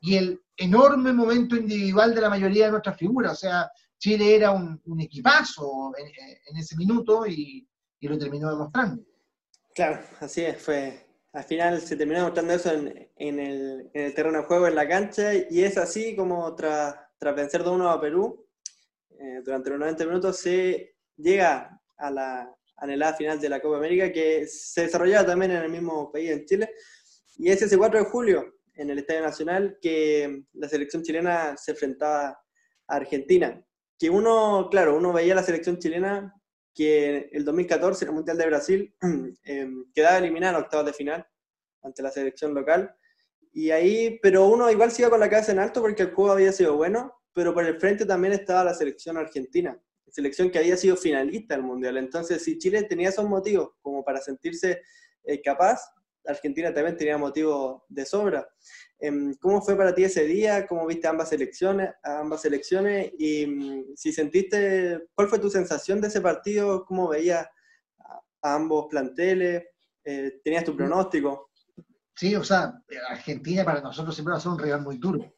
y 0.00 0.16
el 0.16 0.40
enorme 0.56 1.12
momento 1.12 1.56
individual 1.56 2.14
de 2.14 2.20
la 2.20 2.30
mayoría 2.30 2.66
de 2.66 2.72
nuestras 2.72 2.96
figuras. 2.96 3.32
O 3.32 3.36
sea, 3.36 3.70
Chile 3.98 4.36
era 4.36 4.50
un, 4.50 4.80
equipazo 5.00 5.92
en, 5.96 6.56
ese 6.56 6.76
minuto 6.76 7.26
y, 7.26 7.66
lo 8.00 8.16
terminó 8.16 8.50
demostrando. 8.50 9.02
Claro, 9.74 10.00
así 10.20 10.44
es, 10.44 10.62
fue. 10.62 11.06
Al 11.32 11.42
final 11.42 11.80
se 11.80 11.96
terminó 11.96 12.20
demostrando 12.20 12.52
eso 12.52 12.70
en, 12.72 13.40
el, 13.40 13.90
terreno 14.14 14.38
de 14.38 14.44
juego, 14.44 14.68
en 14.68 14.76
la 14.76 14.86
cancha, 14.86 15.34
y 15.34 15.64
es 15.64 15.76
así 15.76 16.14
como 16.14 16.54
tras, 16.54 16.94
tras 17.18 17.34
vencer 17.34 17.62
2-1 17.62 17.92
a 17.92 18.00
Perú, 18.00 18.46
eh, 19.18 19.40
durante 19.44 19.70
los 19.70 19.78
90 19.78 20.04
minutos 20.06 20.38
se 20.38 20.96
llega 21.16 21.80
a 21.96 22.10
la 22.10 22.54
anhelada 22.76 23.14
final 23.14 23.40
de 23.40 23.48
la 23.48 23.60
Copa 23.60 23.78
América, 23.78 24.12
que 24.12 24.46
se 24.46 24.82
desarrollaba 24.82 25.26
también 25.26 25.52
en 25.52 25.62
el 25.62 25.70
mismo 25.70 26.10
país, 26.12 26.30
en 26.30 26.44
Chile, 26.44 26.70
y 27.36 27.50
es 27.50 27.62
ese 27.62 27.78
4 27.78 28.00
de 28.00 28.04
julio, 28.06 28.56
en 28.74 28.90
el 28.90 28.98
Estadio 28.98 29.22
Nacional, 29.22 29.78
que 29.80 30.44
la 30.52 30.68
selección 30.68 31.02
chilena 31.02 31.56
se 31.56 31.72
enfrentaba 31.72 32.38
a 32.88 32.96
Argentina. 32.96 33.62
Que 33.98 34.10
uno, 34.10 34.68
claro, 34.70 34.96
uno 34.96 35.12
veía 35.12 35.34
la 35.34 35.42
selección 35.42 35.78
chilena 35.78 36.34
que 36.74 37.30
el 37.32 37.44
2014, 37.44 38.04
en 38.04 38.08
el 38.10 38.14
Mundial 38.14 38.36
de 38.36 38.46
Brasil, 38.46 38.94
em, 39.44 39.90
quedaba 39.94 40.18
eliminada 40.18 40.58
en 40.58 40.64
octavos 40.64 40.86
de 40.86 40.92
final 40.92 41.26
ante 41.82 42.02
la 42.02 42.10
selección 42.10 42.54
local. 42.54 42.94
Y 43.56 43.70
ahí, 43.70 44.18
pero 44.20 44.48
uno 44.48 44.70
igual 44.70 44.92
sigue 44.92 45.08
con 45.08 45.18
la 45.18 45.30
cabeza 45.30 45.50
en 45.50 45.60
alto 45.60 45.80
porque 45.80 46.02
el 46.02 46.10
juego 46.12 46.32
había 46.32 46.52
sido 46.52 46.76
bueno, 46.76 47.22
pero 47.32 47.54
por 47.54 47.64
el 47.64 47.80
frente 47.80 48.04
también 48.04 48.34
estaba 48.34 48.62
la 48.62 48.74
selección 48.74 49.16
argentina, 49.16 49.80
selección 50.08 50.50
que 50.50 50.58
había 50.58 50.76
sido 50.76 50.94
finalista 50.94 51.54
del 51.54 51.64
Mundial. 51.64 51.96
Entonces, 51.96 52.44
si 52.44 52.58
Chile 52.58 52.82
tenía 52.82 53.08
esos 53.08 53.26
motivos 53.26 53.70
como 53.80 54.04
para 54.04 54.20
sentirse 54.20 54.82
eh, 55.24 55.40
capaz, 55.40 55.80
Argentina 56.26 56.74
también 56.74 56.98
tenía 56.98 57.16
motivos 57.16 57.80
de 57.88 58.04
sobra. 58.04 58.46
Em, 58.98 59.32
¿Cómo 59.36 59.62
fue 59.62 59.74
para 59.74 59.94
ti 59.94 60.04
ese 60.04 60.24
día? 60.24 60.66
¿Cómo 60.66 60.86
viste 60.86 61.08
ambas 61.08 61.30
selecciones? 61.30 61.94
Ambas 62.02 62.42
selecciones? 62.42 63.10
Y 63.18 63.46
mm, 63.46 63.84
si 63.96 64.12
sentiste, 64.12 65.06
¿cuál 65.14 65.28
fue 65.28 65.38
tu 65.38 65.48
sensación 65.48 65.98
de 66.02 66.08
ese 66.08 66.20
partido? 66.20 66.84
¿Cómo 66.84 67.08
veías 67.08 67.46
a, 68.42 68.54
ambos 68.54 68.88
planteles? 68.90 69.64
Eh, 70.04 70.42
¿Tenías 70.44 70.64
tu 70.64 70.76
pronóstico? 70.76 71.48
Sí, 72.16 72.34
o 72.34 72.42
sea, 72.42 72.72
Argentina 73.10 73.64
para 73.64 73.82
nosotros 73.82 74.14
siempre 74.14 74.32
va 74.32 74.38
a 74.38 74.40
ser 74.40 74.52
un 74.52 74.58
rival 74.58 74.82
muy 74.82 74.98
duro 74.98 75.36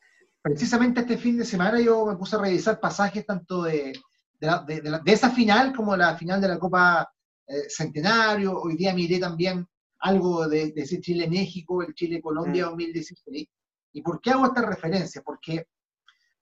precisamente 0.49 1.01
este 1.01 1.19
fin 1.19 1.37
de 1.37 1.45
semana 1.45 1.81
yo 1.81 2.07
me 2.07 2.17
puse 2.17 2.37
a 2.37 2.41
revisar 2.41 2.81
pasajes 2.81 3.27
tanto 3.27 3.63
de, 3.63 3.93
de, 4.41 5.01
esa 5.07 5.31
final 5.31 5.75
como 5.75 5.97
la 5.97 6.17
final 6.17 6.41
de 6.41 6.49
la 6.49 6.59
Copa 6.59 7.13
eh, 7.47 7.69
Centenario. 7.69 8.59
Hoy 8.59 8.77
día 8.77 8.95
miré 8.95 9.19
también 9.19 9.67
algo 10.01 10.49
de, 10.49 10.73
ese 10.77 11.01
Chile-México, 11.01 11.83
el 11.83 11.95
Chile-Colombia 11.95 12.67
2016. 12.67 13.47
Mm. 13.47 13.51
¿Y 13.93 14.03
por 14.03 14.21
qué 14.21 14.31
hago 14.31 14.47
esta 14.47 14.63
referencia? 14.63 15.23
Porque 15.23 15.67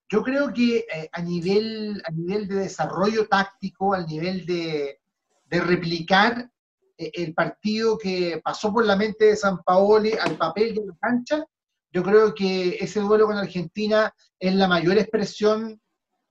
yo 0.09 0.23
creo 0.23 0.53
que 0.53 0.79
eh, 0.93 1.09
a, 1.11 1.23
nivel, 1.23 2.03
a 2.07 2.11
nivel 2.11 2.47
de 2.47 2.57
desarrollo 2.57 3.27
táctico, 3.29 3.95
al 3.95 4.07
nivel 4.07 4.45
de, 4.45 5.01
de 5.47 5.61
replicar 5.61 6.51
el 6.97 7.35
partido 7.35 7.99
que 7.99 8.41
pasó 8.43 8.73
por 8.73 8.85
la 8.87 8.97
mente 8.97 9.27
de 9.27 9.37
San 9.37 9.63
Paoli 9.63 10.13
al 10.13 10.37
papel 10.37 10.75
de 10.75 10.87
la 10.87 10.97
cancha, 11.01 11.45
yo 11.93 12.03
creo 12.03 12.35
que 12.35 12.77
ese 12.81 13.01
duelo 13.01 13.27
con 13.27 13.37
Argentina 13.37 14.15
es 14.39 14.55
la 14.55 14.69
mayor 14.69 14.99
expresión 14.99 15.81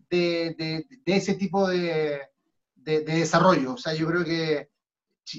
de, 0.09 0.85
ese 1.05 1.35
tipo 1.35 1.67
de, 1.67 2.21
desarrollo. 2.75 3.73
O 3.73 3.77
sea, 3.77 3.93
yo 3.93 4.07
creo 4.07 4.23
que 4.23 4.69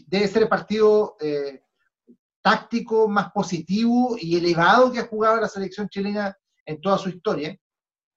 debe 0.07 0.29
ser 0.29 0.43
el 0.43 0.49
partido 0.49 1.17
eh, 1.21 1.63
táctico 2.43 3.09
más 3.09 3.31
positivo 3.33 4.17
y 4.21 4.37
elevado 4.37 4.91
que 4.91 5.01
ha 5.01 5.07
jugado 5.07 5.41
la 5.41 5.49
selección 5.49 5.89
chilena 5.89 6.37
en 6.65 6.81
toda 6.81 6.99
su 6.99 7.09
historia, 7.09 7.57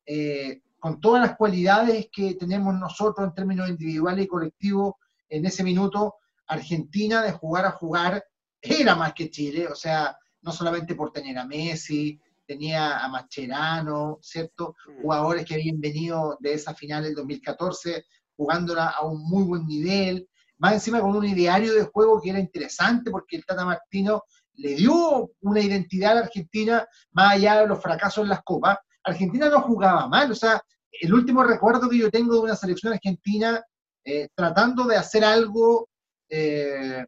eh, 0.06 0.62
con 0.80 1.00
todas 1.00 1.22
las 1.22 1.38
cualidades 1.38 2.10
que 2.12 2.34
tenemos 2.36 2.74
nosotros 2.74 3.28
en 3.28 3.34
términos 3.34 3.70
individuales 3.70 4.26
y 4.26 4.28
colectivos 4.28 4.94
en 5.30 5.46
ese 5.46 5.64
minuto. 5.64 6.16
Argentina 6.50 7.22
de 7.22 7.32
jugar 7.32 7.66
a 7.66 7.72
jugar 7.72 8.24
era 8.62 8.96
más 8.96 9.14
que 9.14 9.30
Chile, 9.30 9.68
o 9.68 9.76
sea, 9.76 10.18
no 10.42 10.52
solamente 10.52 10.96
por 10.96 11.12
tener 11.12 11.38
a 11.38 11.46
Messi, 11.46 12.20
tenía 12.46 12.98
a 12.98 13.08
Mascherano, 13.08 14.18
¿cierto? 14.22 14.76
Mm. 14.88 15.02
Jugadores 15.04 15.46
que 15.46 15.54
habían 15.54 15.80
venido 15.80 16.38
de 16.40 16.54
esa 16.54 16.74
final 16.74 17.04
del 17.04 17.16
2014 17.16 18.06
jugándola 18.36 18.88
a 18.88 19.06
un 19.06 19.22
muy 19.22 19.44
buen 19.44 19.68
nivel, 19.68 20.28
más 20.58 20.74
encima 20.74 21.02
con 21.02 21.16
un 21.16 21.26
ideario 21.26 21.74
de 21.74 21.84
juego 21.84 22.22
que 22.22 22.30
era 22.30 22.40
interesante 22.40 23.12
porque 23.12 23.36
el 23.36 23.46
Tata 23.46 23.66
Martino 23.66 24.24
le 24.54 24.76
dio 24.76 25.32
una 25.42 25.62
identidad 25.62 26.12
a 26.12 26.16
la 26.16 26.22
Argentina 26.22 26.88
más 27.12 27.34
allá 27.34 27.62
de 27.62 27.68
los 27.68 27.82
fracasos 27.82 28.24
en 28.24 28.30
las 28.30 28.42
copas. 28.44 28.78
Argentina 29.04 29.50
no 29.50 29.62
jugaba 29.62 30.08
mal, 30.08 30.32
o 30.32 30.36
sea, 30.36 30.62
el 30.92 31.14
último 31.14 31.44
recuerdo 31.44 31.90
que 31.90 31.98
yo 31.98 32.10
tengo 32.10 32.34
de 32.34 32.40
una 32.40 32.56
selección 32.56 32.94
argentina 32.94 33.64
eh, 34.04 34.30
tratando 34.34 34.86
de 34.86 34.96
hacer 34.96 35.24
algo 35.24 35.89
eh, 36.30 37.06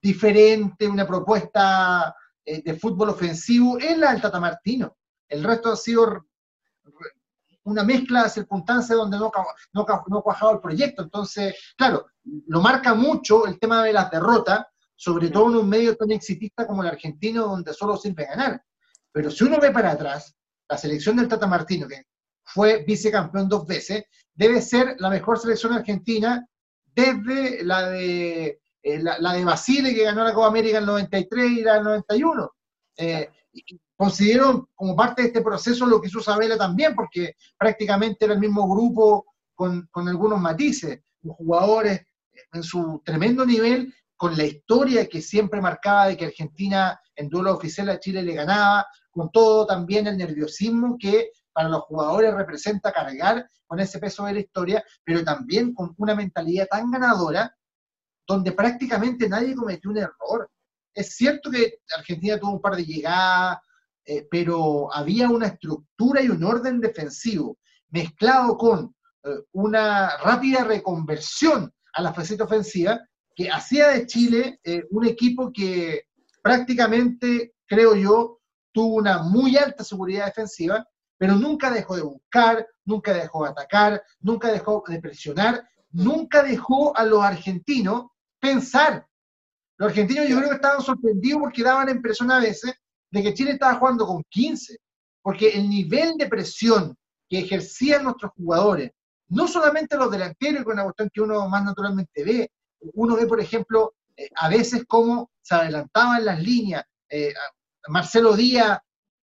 diferente, 0.00 0.86
una 0.86 1.06
propuesta 1.06 2.14
eh, 2.44 2.62
de 2.62 2.78
fútbol 2.78 3.10
ofensivo 3.10 3.78
en 3.80 4.00
la 4.00 4.12
del 4.12 4.22
Tata 4.22 4.40
Martino. 4.40 4.96
El 5.28 5.42
resto 5.42 5.72
ha 5.72 5.76
sido 5.76 6.26
una 7.64 7.82
mezcla 7.82 8.22
de 8.22 8.30
circunstancias 8.30 8.96
donde 8.96 9.18
no, 9.18 9.32
no, 9.72 9.86
no 10.06 10.22
cuajado 10.22 10.52
el 10.52 10.60
proyecto. 10.60 11.02
Entonces, 11.02 11.54
claro, 11.76 12.06
lo 12.46 12.60
marca 12.60 12.94
mucho 12.94 13.46
el 13.46 13.58
tema 13.58 13.82
de 13.82 13.92
las 13.92 14.10
derrotas, 14.10 14.64
sobre 14.94 15.28
todo 15.30 15.50
en 15.50 15.56
un 15.56 15.68
medio 15.68 15.96
tan 15.96 16.12
exitista 16.12 16.66
como 16.66 16.82
el 16.82 16.88
argentino, 16.88 17.48
donde 17.48 17.74
solo 17.74 17.96
sirve 17.96 18.26
ganar. 18.26 18.62
Pero 19.12 19.30
si 19.30 19.44
uno 19.44 19.58
ve 19.60 19.72
para 19.72 19.90
atrás, 19.90 20.36
la 20.68 20.78
selección 20.78 21.16
del 21.16 21.28
Tata 21.28 21.46
Martino, 21.46 21.88
que 21.88 22.04
fue 22.44 22.84
vicecampeón 22.84 23.48
dos 23.48 23.66
veces, 23.66 24.04
debe 24.32 24.62
ser 24.62 24.94
la 24.98 25.10
mejor 25.10 25.38
selección 25.38 25.72
argentina 25.72 26.46
desde 26.96 27.62
la 27.62 27.90
de 27.90 28.60
eh, 28.82 29.02
la, 29.02 29.32
de 29.34 29.44
Basile 29.44 29.94
que 29.94 30.04
ganó 30.04 30.24
la 30.24 30.32
Copa 30.32 30.46
América 30.46 30.78
en 30.78 30.84
el 30.84 30.86
93 30.86 31.50
y 31.50 31.60
la 31.62 31.74
del 31.74 31.84
91. 31.84 32.50
Eh, 32.96 33.30
como 34.74 34.94
parte 34.94 35.22
de 35.22 35.28
este 35.28 35.40
proceso 35.40 35.86
lo 35.86 36.00
que 36.00 36.08
hizo 36.08 36.20
Sabela 36.20 36.56
también, 36.56 36.94
porque 36.94 37.34
prácticamente 37.58 38.24
era 38.24 38.34
el 38.34 38.40
mismo 38.40 38.68
grupo 38.68 39.34
con, 39.54 39.88
con 39.90 40.08
algunos 40.08 40.40
matices, 40.40 41.00
los 41.22 41.36
jugadores 41.36 42.02
en 42.52 42.62
su 42.62 43.02
tremendo 43.04 43.44
nivel, 43.44 43.92
con 44.16 44.36
la 44.36 44.44
historia 44.44 45.08
que 45.08 45.20
siempre 45.20 45.60
marcaba 45.60 46.08
de 46.08 46.16
que 46.16 46.26
Argentina 46.26 47.00
en 47.14 47.28
duelo 47.28 47.54
oficial 47.54 47.88
a 47.88 47.98
Chile 47.98 48.22
le 48.22 48.34
ganaba, 48.34 48.86
con 49.10 49.30
todo 49.30 49.66
también 49.66 50.06
el 50.06 50.16
nerviosismo 50.16 50.96
que 50.98 51.30
para 51.56 51.70
los 51.70 51.84
jugadores 51.84 52.34
representa 52.34 52.92
cargar 52.92 53.48
con 53.66 53.80
ese 53.80 53.98
peso 53.98 54.26
de 54.26 54.34
la 54.34 54.40
historia, 54.40 54.84
pero 55.02 55.24
también 55.24 55.72
con 55.72 55.94
una 55.96 56.14
mentalidad 56.14 56.66
tan 56.70 56.90
ganadora 56.90 57.56
donde 58.26 58.52
prácticamente 58.52 59.26
nadie 59.26 59.56
cometió 59.56 59.90
un 59.90 59.96
error. 59.96 60.50
Es 60.92 61.16
cierto 61.16 61.50
que 61.50 61.78
Argentina 61.96 62.38
tuvo 62.38 62.52
un 62.52 62.60
par 62.60 62.76
de 62.76 62.84
llegadas, 62.84 63.56
eh, 64.04 64.28
pero 64.30 64.92
había 64.94 65.30
una 65.30 65.46
estructura 65.46 66.20
y 66.20 66.28
un 66.28 66.44
orden 66.44 66.78
defensivo 66.78 67.56
mezclado 67.88 68.58
con 68.58 68.94
eh, 69.24 69.30
una 69.52 70.18
rápida 70.18 70.62
reconversión 70.62 71.72
a 71.94 72.02
la 72.02 72.12
faceta 72.12 72.44
ofensiva 72.44 73.00
que 73.34 73.50
hacía 73.50 73.88
de 73.88 74.04
Chile 74.04 74.60
eh, 74.62 74.82
un 74.90 75.06
equipo 75.06 75.50
que 75.50 76.02
prácticamente, 76.42 77.54
creo 77.66 77.96
yo, 77.96 78.40
tuvo 78.72 78.96
una 78.96 79.22
muy 79.22 79.56
alta 79.56 79.82
seguridad 79.84 80.26
defensiva, 80.26 80.86
pero 81.18 81.34
nunca 81.34 81.70
dejó 81.70 81.96
de 81.96 82.02
buscar, 82.02 82.66
nunca 82.84 83.12
dejó 83.12 83.44
de 83.44 83.50
atacar, 83.50 84.02
nunca 84.20 84.52
dejó 84.52 84.82
de 84.86 85.00
presionar, 85.00 85.68
nunca 85.90 86.42
dejó 86.42 86.96
a 86.96 87.04
los 87.04 87.22
argentinos 87.22 88.06
pensar. 88.38 89.06
Los 89.78 89.90
argentinos 89.90 90.28
yo 90.28 90.36
creo 90.36 90.48
que 90.50 90.56
estaban 90.56 90.82
sorprendidos 90.82 91.40
porque 91.40 91.62
daban 91.62 91.86
la 91.86 91.92
impresión 91.92 92.30
a 92.30 92.40
veces 92.40 92.74
de 93.10 93.22
que 93.22 93.34
Chile 93.34 93.52
estaba 93.52 93.78
jugando 93.78 94.06
con 94.06 94.22
15, 94.28 94.78
porque 95.22 95.50
el 95.50 95.68
nivel 95.68 96.16
de 96.16 96.28
presión 96.28 96.96
que 97.28 97.40
ejercían 97.40 98.04
nuestros 98.04 98.32
jugadores, 98.32 98.92
no 99.28 99.48
solamente 99.48 99.96
los 99.96 100.10
delanteros, 100.10 100.64
con 100.64 100.76
la 100.76 100.84
cuestión 100.84 101.10
que 101.12 101.20
uno 101.20 101.48
más 101.48 101.64
naturalmente 101.64 102.24
ve, 102.24 102.50
uno 102.94 103.16
ve, 103.16 103.26
por 103.26 103.40
ejemplo, 103.40 103.94
eh, 104.16 104.28
a 104.36 104.48
veces 104.48 104.84
cómo 104.86 105.30
se 105.42 105.54
adelantaban 105.54 106.24
las 106.24 106.40
líneas, 106.40 106.84
eh, 107.08 107.32
Marcelo 107.88 108.34
Díaz 108.34 108.78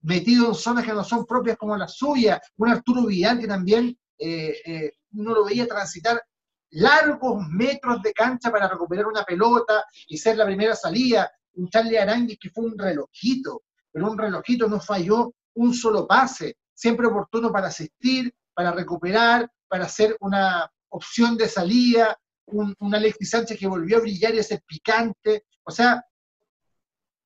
metido 0.02 0.48
en 0.48 0.54
zonas 0.54 0.84
que 0.84 0.92
no 0.92 1.04
son 1.04 1.26
propias 1.26 1.56
como 1.56 1.76
la 1.76 1.88
suya, 1.88 2.40
un 2.56 2.68
Arturo 2.68 3.06
Vidal 3.06 3.38
que 3.38 3.46
también 3.46 3.96
eh, 4.18 4.56
eh, 4.64 4.92
uno 5.12 5.34
lo 5.34 5.44
veía 5.44 5.66
transitar 5.66 6.22
largos 6.70 7.46
metros 7.50 8.02
de 8.02 8.12
cancha 8.12 8.50
para 8.50 8.68
recuperar 8.68 9.06
una 9.06 9.24
pelota 9.24 9.84
y 10.08 10.16
ser 10.16 10.36
la 10.36 10.46
primera 10.46 10.74
salida. 10.74 11.30
Un 11.54 11.68
Charlie 11.68 11.98
Aranguis 11.98 12.38
que 12.40 12.50
fue 12.50 12.64
un 12.64 12.78
relojito, 12.78 13.62
pero 13.90 14.10
un 14.10 14.18
relojito 14.18 14.68
no 14.68 14.80
falló 14.80 15.34
un 15.54 15.74
solo 15.74 16.06
pase, 16.06 16.56
siempre 16.72 17.06
oportuno 17.06 17.52
para 17.52 17.68
asistir, 17.68 18.34
para 18.54 18.72
recuperar, 18.72 19.50
para 19.68 19.84
hacer 19.84 20.16
una 20.20 20.70
opción 20.88 21.36
de 21.36 21.48
salida, 21.48 22.18
un, 22.46 22.74
Alexis 22.94 23.30
Sánchez 23.30 23.58
que 23.58 23.66
volvió 23.66 23.98
a 23.98 24.00
brillar 24.00 24.34
y 24.34 24.42
ser 24.42 24.62
picante. 24.66 25.44
O 25.64 25.70
sea, 25.70 26.04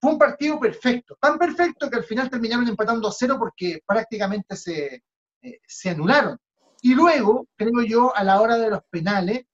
fue 0.06 0.12
un 0.12 0.20
partido 0.20 0.60
perfecto, 0.60 1.18
tan 1.20 1.36
perfecto 1.36 1.90
que 1.90 1.96
al 1.96 2.04
final 2.04 2.30
terminaron 2.30 2.68
empatando 2.68 3.08
a 3.08 3.12
cero 3.12 3.34
porque 3.40 3.80
prácticamente 3.84 4.54
se, 4.54 5.02
eh, 5.42 5.60
se 5.66 5.90
anularon. 5.90 6.38
Y 6.80 6.94
luego, 6.94 7.48
creo 7.56 7.82
yo, 7.82 8.16
a 8.16 8.22
la 8.22 8.40
hora 8.40 8.56
de 8.56 8.70
los 8.70 8.82
penales, 8.88 9.46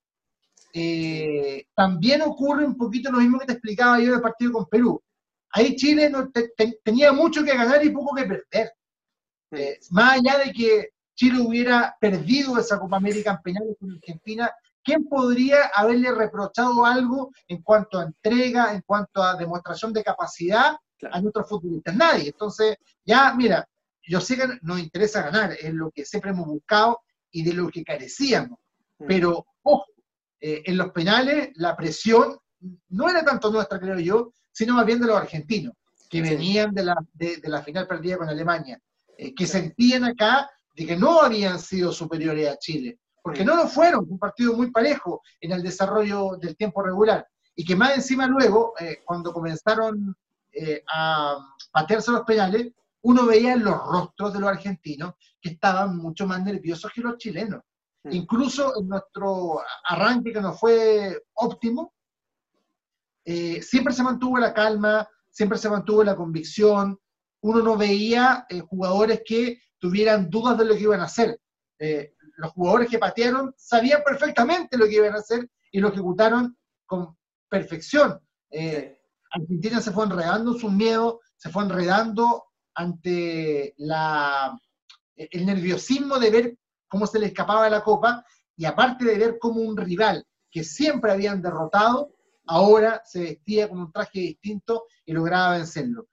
eh, 0.75 1.65
también 1.75 2.21
ocurre 2.21 2.67
un 2.67 2.77
poquito 2.77 3.11
lo 3.11 3.21
mismo 3.21 3.39
que 3.39 3.47
te 3.47 3.53
explicaba 3.55 3.99
yo 3.99 4.13
del 4.13 4.21
partido 4.21 4.53
con 4.53 4.67
Perú. 4.67 5.03
Ahí 5.53 5.75
Chile 5.75 6.11
no, 6.11 6.31
tenía 6.85 7.13
mucho 7.13 7.43
que 7.43 7.57
ganar 7.57 7.83
y 7.83 7.89
poco 7.89 8.15
que 8.15 8.25
perder. 8.25 8.75
Eh, 9.53 9.79
más 9.89 10.19
allá 10.19 10.45
de 10.45 10.53
que 10.53 10.91
Chile 11.15 11.41
hubiera 11.41 11.97
perdido 11.99 12.59
esa 12.59 12.79
Copa 12.79 12.99
América 12.99 13.31
en 13.31 13.43
penales 13.43 13.77
con 13.81 13.91
Argentina, 13.91 14.51
¿quién 14.83 15.05
podría 15.05 15.67
haberle 15.75 16.13
reprochado 16.13 16.85
algo 16.85 17.31
en 17.49 17.63
cuanto 17.63 17.99
a 17.99 18.05
entrega, 18.05 18.75
en 18.75 18.83
cuanto 18.83 19.23
a 19.23 19.37
demostración 19.37 19.93
de 19.93 20.05
capacidad 20.05 20.77
a 21.11 21.21
nuestros 21.21 21.49
futbolistas? 21.49 21.95
Nadie. 21.95 22.29
Entonces, 22.29 22.77
ya, 23.05 23.35
mira, 23.35 23.67
yo 24.03 24.21
sé 24.21 24.37
que 24.37 24.49
nos 24.63 24.81
interesa 24.81 25.23
ganar, 25.23 25.53
es 25.53 25.73
lo 25.73 25.91
que 25.91 26.05
siempre 26.05 26.31
hemos 26.31 26.47
buscado 26.47 27.01
y 27.31 27.43
de 27.43 27.53
lo 27.53 27.69
que 27.69 27.85
carecíamos. 27.85 28.59
Mm. 28.99 29.07
Pero, 29.07 29.47
ojo, 29.63 29.87
eh, 30.41 30.63
en 30.67 30.77
los 30.77 30.91
penales 30.91 31.51
la 31.55 31.77
presión 31.77 32.37
no 32.89 33.09
era 33.09 33.25
tanto 33.25 33.51
nuestra, 33.51 33.79
creo 33.79 33.99
yo, 33.99 34.33
sino 34.51 34.75
más 34.75 34.87
bien 34.87 35.01
de 35.01 35.07
los 35.07 35.17
argentinos, 35.17 35.75
que 36.09 36.21
venían 36.21 36.75
de 36.75 36.85
la, 36.85 36.97
de, 37.13 37.41
la 37.45 37.63
final 37.63 37.87
perdida 37.87 38.19
con 38.19 38.29
Alemania, 38.29 38.79
eh, 39.17 39.35
que 39.35 39.47
sentían 39.47 40.05
acá 40.05 40.51
de 40.75 40.87
que 40.87 40.97
no 40.97 41.21
habían 41.21 41.59
sido 41.59 41.93
superiores 41.93 42.49
a 42.49 42.59
Chile, 42.59 42.99
porque 43.23 43.45
no 43.45 43.57
lo 43.57 43.69
fueron, 43.69 44.07
un 44.09 44.19
partido 44.19 44.55
muy 44.55 44.71
parejo 44.71 45.23
en 45.41 45.53
el 45.53 45.63
desarrollo 45.63 46.37
del 46.41 46.57
tiempo 46.57 46.83
regular, 46.83 47.27
y 47.55 47.65
que 47.65 47.77
más 47.77 47.95
encima 47.95 48.27
luego, 48.27 48.75
eh, 48.79 49.01
cuando 49.05 49.33
comenzaron 49.33 50.17
a 50.95 51.39
patearse 51.73 52.11
los 52.11 52.23
penales, 52.23 52.73
uno 53.03 53.27
veía 53.27 53.55
en 53.55 53.65
los 53.65 53.79
rostros 53.87 54.33
de 54.33 54.41
los 54.41 54.51
argentinos 54.51 55.15
que 55.41 55.51
estaban 55.51 55.97
mucho 55.97 56.27
más 56.27 56.43
nerviosos 56.43 56.93
que 56.95 57.01
los 57.01 57.17
chilenos. 57.19 57.63
Mm. 58.05 58.13
Incluso 58.13 58.79
en 58.79 58.89
nuestro 58.89 59.61
arranque 59.85 60.33
que 60.33 60.41
no 60.41 60.53
fue 60.53 61.23
óptimo, 61.35 61.95
eh, 63.25 63.63
siempre 63.63 63.93
se 63.93 64.03
mantuvo 64.03 64.39
la 64.39 64.53
calma, 64.53 65.09
siempre 65.31 65.59
se 65.59 65.71
mantuvo 65.71 66.03
la 66.03 66.17
convicción, 66.17 66.99
uno 67.41 67.63
no 67.63 67.77
veía 67.77 68.47
eh, 68.49 68.61
jugadores 68.61 69.23
que 69.25 69.61
tuvieran 69.79 70.31
dudas 70.31 70.59
de 70.59 70.65
lo 70.65 70.75
que 70.75 70.83
iban 70.83 71.01
a 71.01 71.05
hacer. 71.05 71.41
Eh, 71.79 72.15
los 72.37 72.53
jugadores 72.53 72.89
que 72.89 72.99
patearon 72.99 73.55
sabían 73.57 74.03
perfectamente 74.05 74.77
lo 74.77 74.87
que 74.87 74.97
iban 74.97 75.15
a 75.15 75.19
hacer 75.19 75.49
y 75.71 75.81
lo 75.81 75.89
ejecutaron 75.89 76.57
con 76.87 77.17
perfección. 77.49 78.21
Argentina 79.31 79.81
se 79.81 79.93
fue 79.93 80.05
enredando 80.05 80.53
sus 80.55 80.71
miedos, 80.71 81.17
se 81.37 81.51
fue 81.51 81.65
enredando 81.65 82.45
ante 82.75 83.75
la, 83.79 84.59
el 85.17 85.47
nerviosismo 85.47 86.19
de 86.19 86.31
ver 86.31 86.59
cómo 86.89 87.07
se 87.07 87.19
le 87.19 87.27
escapaba 87.27 87.69
la 87.71 87.83
copa 87.83 88.25
y 88.57 88.65
aparte 88.67 89.05
de 89.05 89.19
ver 89.19 89.39
cómo 89.39 89.61
un 89.61 89.77
rival 89.77 90.27
que 90.51 90.63
siempre 90.63 91.11
habían 91.11 91.41
derrotado, 91.41 92.15
ahora 92.47 93.03
se 93.05 93.21
vestía 93.21 93.69
con 93.69 93.81
un 93.81 93.91
traje 93.91 94.21
distinto 94.21 94.85
y 95.07 95.13
lograba 95.13 95.57
vencerlo. 95.57 96.09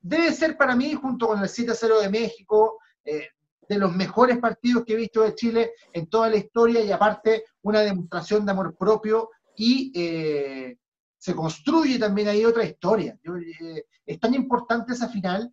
Debe 0.00 0.32
ser 0.32 0.56
para 0.56 0.74
mí, 0.74 0.94
junto 0.94 1.26
con 1.26 1.42
el 1.42 1.48
7-0 1.48 2.00
de 2.00 2.08
México, 2.08 2.78
eh, 3.04 3.28
de 3.68 3.78
los 3.78 3.94
mejores 3.94 4.38
partidos 4.38 4.84
que 4.84 4.94
he 4.94 4.96
visto 4.96 5.22
de 5.22 5.34
Chile 5.34 5.72
en 5.92 6.08
toda 6.08 6.30
la 6.30 6.36
historia 6.36 6.82
y 6.82 6.90
aparte 6.90 7.44
una 7.62 7.80
demostración 7.80 8.46
de 8.46 8.52
amor 8.52 8.76
propio 8.76 9.30
y 9.56 9.92
eh, 9.94 10.78
se 11.18 11.34
construye 11.34 11.98
también 11.98 12.28
ahí 12.28 12.44
otra 12.44 12.64
historia. 12.64 13.18
Eh, 13.24 13.84
es 14.06 14.20
tan 14.20 14.34
importante 14.34 14.92
esa 14.92 15.08
final 15.08 15.52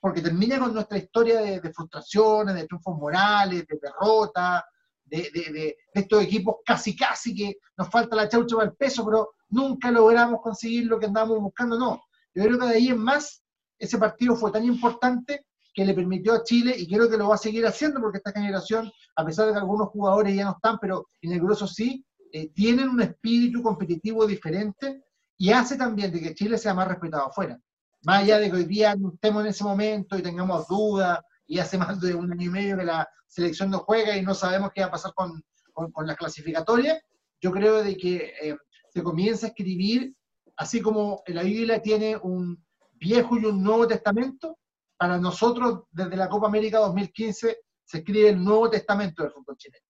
porque 0.00 0.20
termina 0.20 0.58
con 0.58 0.74
nuestra 0.74 0.98
historia 0.98 1.40
de, 1.40 1.72
frustraciones, 1.72 2.54
de 2.54 2.66
triunfos 2.66 2.98
morales, 2.98 3.66
de 3.66 3.78
derrota, 3.80 4.64
de, 5.04 5.76
estos 5.94 6.22
equipos 6.22 6.56
casi 6.64 6.96
casi 6.96 7.34
que 7.34 7.56
nos 7.76 7.88
falta 7.88 8.16
la 8.16 8.28
chaucha 8.28 8.56
para 8.56 8.68
el 8.68 8.76
peso, 8.76 9.04
pero 9.04 9.30
nunca 9.48 9.90
logramos 9.90 10.40
conseguir 10.42 10.86
lo 10.86 10.98
que 10.98 11.06
andábamos 11.06 11.38
buscando, 11.40 11.78
no. 11.78 12.02
Yo 12.34 12.42
creo 12.44 12.58
que 12.58 12.66
de 12.66 12.74
ahí 12.74 12.88
en 12.88 12.98
más, 12.98 13.42
ese 13.78 13.96
partido 13.96 14.34
fue 14.34 14.50
tan 14.50 14.64
importante 14.64 15.46
que 15.74 15.84
le 15.84 15.92
permitió 15.92 16.32
a 16.32 16.44
Chile, 16.44 16.74
y 16.78 16.88
creo 16.88 17.10
que 17.10 17.16
lo 17.16 17.28
va 17.28 17.34
a 17.34 17.38
seguir 17.38 17.66
haciendo, 17.66 18.00
porque 18.00 18.18
esta 18.18 18.32
generación, 18.32 18.90
a 19.16 19.24
pesar 19.24 19.46
de 19.46 19.52
que 19.52 19.58
algunos 19.58 19.88
jugadores 19.88 20.34
ya 20.34 20.44
no 20.44 20.52
están, 20.52 20.78
pero 20.80 21.08
en 21.20 21.32
el 21.32 21.40
grueso 21.40 21.66
sí, 21.66 22.04
eh, 22.32 22.48
tienen 22.54 22.88
un 22.88 23.02
espíritu 23.02 23.62
competitivo 23.62 24.26
diferente 24.26 25.04
y 25.36 25.50
hace 25.50 25.76
también 25.76 26.12
de 26.12 26.20
que 26.20 26.34
Chile 26.34 26.58
sea 26.58 26.74
más 26.74 26.88
respetado 26.88 27.26
afuera. 27.26 27.58
Más 28.04 28.22
allá 28.22 28.38
de 28.38 28.50
que 28.50 28.56
hoy 28.56 28.64
día 28.64 28.94
no 28.94 29.12
estemos 29.14 29.42
en 29.42 29.48
ese 29.48 29.64
momento 29.64 30.16
y 30.16 30.22
tengamos 30.22 30.68
dudas, 30.68 31.18
y 31.46 31.58
hace 31.58 31.76
más 31.76 32.00
de 32.00 32.14
un 32.14 32.32
año 32.32 32.46
y 32.46 32.50
medio 32.50 32.76
que 32.76 32.84
la 32.84 33.08
selección 33.26 33.70
no 33.70 33.80
juega 33.80 34.16
y 34.16 34.22
no 34.22 34.34
sabemos 34.34 34.70
qué 34.74 34.82
va 34.82 34.86
a 34.86 34.92
pasar 34.92 35.12
con, 35.14 35.42
con, 35.72 36.06
las 36.06 36.16
clasificatorias, 36.16 37.00
yo 37.40 37.50
creo 37.50 37.82
de 37.82 37.96
que 37.96 38.32
eh, 38.40 38.56
se 38.90 39.02
comienza 39.02 39.46
a 39.46 39.48
escribir, 39.48 40.14
así 40.56 40.80
como 40.80 41.22
la 41.26 41.42
Biblia 41.42 41.82
tiene 41.82 42.16
un 42.16 42.64
viejo 42.92 43.36
y 43.36 43.44
un 43.44 43.62
nuevo 43.62 43.86
testamento, 43.86 44.56
para 44.96 45.18
nosotros 45.18 45.84
desde 45.90 46.16
la 46.16 46.28
Copa 46.28 46.46
América 46.46 46.78
2015 46.78 47.58
se 47.84 47.98
escribe 47.98 48.30
el 48.30 48.42
nuevo 48.42 48.70
testamento 48.70 49.22
del 49.22 49.32
fútbol 49.32 49.56
chileno. 49.56 49.84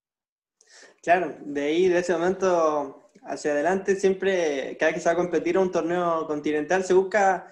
Claro, 1.02 1.36
de 1.40 1.62
ahí, 1.62 1.88
de 1.88 1.98
ese 1.98 2.12
momento 2.14 3.10
hacia 3.22 3.52
adelante, 3.52 3.96
siempre, 3.96 4.76
cada 4.78 4.90
vez 4.90 4.94
que 4.96 5.00
se 5.00 5.08
va 5.08 5.12
a 5.12 5.16
competir 5.16 5.56
a 5.56 5.60
un 5.60 5.70
torneo 5.70 6.26
continental, 6.26 6.84
se 6.84 6.94
busca 6.94 7.46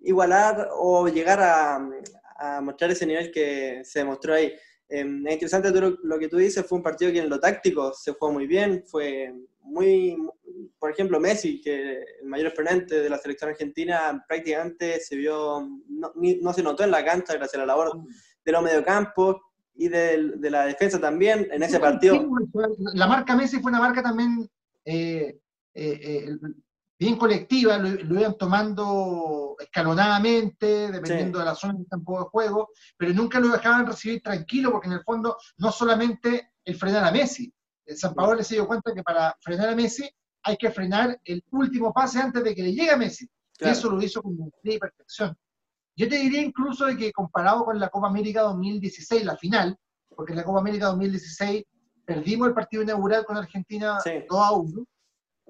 igualar 0.00 0.68
o 0.72 1.08
llegar 1.08 1.40
a, 1.40 2.60
mostrar 2.62 2.90
ese 2.92 3.04
nivel 3.04 3.32
que 3.32 3.82
se 3.84 3.98
demostró 4.00 4.34
ahí. 4.34 4.54
Em, 4.88 5.26
es 5.26 5.34
interesante 5.34 5.70
lo, 5.70 6.18
que 6.18 6.28
tú 6.28 6.36
dices, 6.36 6.64
fue 6.64 6.78
un 6.78 6.84
partido 6.84 7.10
que 7.12 7.18
en 7.18 7.28
lo 7.28 7.40
táctico 7.40 7.92
se 7.92 8.12
jugó 8.12 8.32
muy 8.32 8.46
bien, 8.46 8.84
fue 8.86 9.34
muy, 9.68 10.16
por 10.78 10.90
ejemplo, 10.90 11.20
Messi, 11.20 11.60
que 11.60 12.02
el 12.20 12.26
mayor 12.26 12.48
exponente 12.48 13.00
de 13.00 13.10
la 13.10 13.18
selección 13.18 13.50
argentina, 13.50 14.24
prácticamente 14.26 15.00
se 15.00 15.16
vio, 15.16 15.68
no, 15.88 16.52
se 16.52 16.62
notó 16.62 16.84
en 16.84 16.90
la 16.90 17.04
cancha 17.04 17.34
gracias 17.34 17.54
a 17.54 17.58
la 17.58 17.66
labor 17.66 18.00
de 18.44 18.52
los 18.52 18.62
mediocampos 18.62 19.36
y 19.74 19.88
de, 19.88 20.36
la 20.50 20.64
defensa 20.64 21.00
también 21.00 21.48
en 21.52 21.62
ese 21.62 21.78
partido. 21.78 22.28
La 22.94 23.06
marca 23.06 23.36
Messi 23.36 23.60
fue 23.60 23.70
una 23.70 23.80
marca 23.80 24.02
también 24.02 24.48
eh, 24.84 25.38
eh, 25.74 26.00
eh, 26.02 26.36
bien 26.98 27.16
colectiva, 27.16 27.78
lo, 27.78 28.18
iban 28.18 28.36
tomando 28.36 29.54
escalonadamente, 29.60 30.90
dependiendo 30.90 31.38
de 31.38 31.44
la 31.44 31.54
zona 31.54 31.74
del 31.74 31.86
campo 31.86 32.18
de 32.18 32.24
juego, 32.24 32.70
pero 32.96 33.12
nunca 33.12 33.38
lo 33.38 33.48
dejaban 33.48 33.86
recibir 33.86 34.20
tranquilo, 34.20 34.72
porque 34.72 34.88
en 34.88 34.94
el 34.94 35.04
fondo 35.04 35.36
no 35.58 35.70
solamente 35.70 36.52
el 36.64 36.74
frenar 36.74 37.04
a 37.04 37.12
Messi. 37.12 37.52
San 37.96 38.14
Paolo 38.14 38.42
se 38.42 38.54
dio 38.54 38.66
cuenta 38.66 38.92
que 38.94 39.02
para 39.02 39.36
frenar 39.40 39.70
a 39.70 39.76
Messi 39.76 40.08
hay 40.42 40.56
que 40.56 40.70
frenar 40.70 41.18
el 41.24 41.44
último 41.50 41.92
pase 41.92 42.18
antes 42.18 42.42
de 42.42 42.54
que 42.54 42.62
le 42.62 42.72
llegue 42.72 42.90
a 42.90 42.96
Messi. 42.96 43.28
Y 43.60 43.68
eso 43.68 43.90
lo 43.90 44.00
hizo 44.00 44.22
con 44.22 44.36
y 44.62 44.78
perfección. 44.78 45.36
Yo 45.96 46.08
te 46.08 46.16
diría 46.16 46.42
incluso 46.42 46.86
de 46.86 46.96
que 46.96 47.12
comparado 47.12 47.64
con 47.64 47.78
la 47.80 47.88
Copa 47.88 48.06
América 48.06 48.42
2016, 48.42 49.24
la 49.24 49.36
final, 49.36 49.76
porque 50.14 50.32
en 50.32 50.38
la 50.38 50.44
Copa 50.44 50.60
América 50.60 50.86
2016 50.86 51.64
perdimos 52.04 52.48
el 52.48 52.54
partido 52.54 52.84
inaugural 52.84 53.24
con 53.24 53.36
Argentina 53.36 53.98
2 54.04 54.24
a 54.30 54.52
1, 54.52 54.84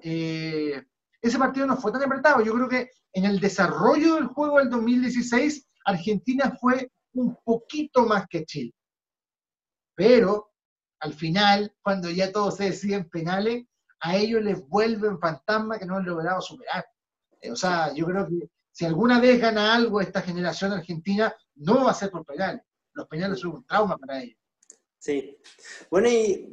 eh, 0.01 0.83
ese 1.21 1.37
partido 1.37 1.67
no 1.67 1.77
fue 1.77 1.91
tan 1.91 2.03
apretado. 2.03 2.41
Yo 2.41 2.53
creo 2.53 2.67
que 2.67 2.89
en 3.13 3.25
el 3.25 3.39
desarrollo 3.39 4.15
del 4.15 4.27
juego 4.27 4.57
del 4.57 4.69
2016, 4.69 5.67
Argentina 5.85 6.57
fue 6.59 6.91
un 7.13 7.37
poquito 7.43 8.05
más 8.05 8.25
que 8.27 8.45
Chile. 8.45 8.73
Pero 9.95 10.48
al 10.99 11.13
final, 11.13 11.73
cuando 11.81 12.09
ya 12.09 12.31
todos 12.31 12.57
se 12.57 12.65
deciden 12.65 13.09
penales, 13.09 13.65
a 14.01 14.15
ellos 14.15 14.41
les 14.41 14.67
vuelven 14.67 15.19
fantasma 15.19 15.77
que 15.77 15.85
no 15.85 15.97
han 15.97 16.05
logrado 16.05 16.41
superar. 16.41 16.85
Eh, 17.41 17.51
o 17.51 17.55
sea, 17.55 17.93
yo 17.93 18.05
creo 18.05 18.27
que 18.27 18.49
si 18.71 18.85
alguna 18.85 19.19
vez 19.19 19.41
gana 19.41 19.75
algo 19.75 20.01
esta 20.01 20.21
generación 20.21 20.71
argentina, 20.71 21.33
no 21.55 21.83
va 21.85 21.91
a 21.91 21.95
ser 21.95 22.11
por 22.11 22.25
penales. 22.25 22.61
Los 22.93 23.07
penales 23.07 23.39
son 23.39 23.51
un 23.51 23.65
trauma 23.65 23.97
para 23.97 24.21
ellos. 24.21 24.37
Sí. 24.97 25.37
Bueno, 25.89 26.09
y 26.09 26.49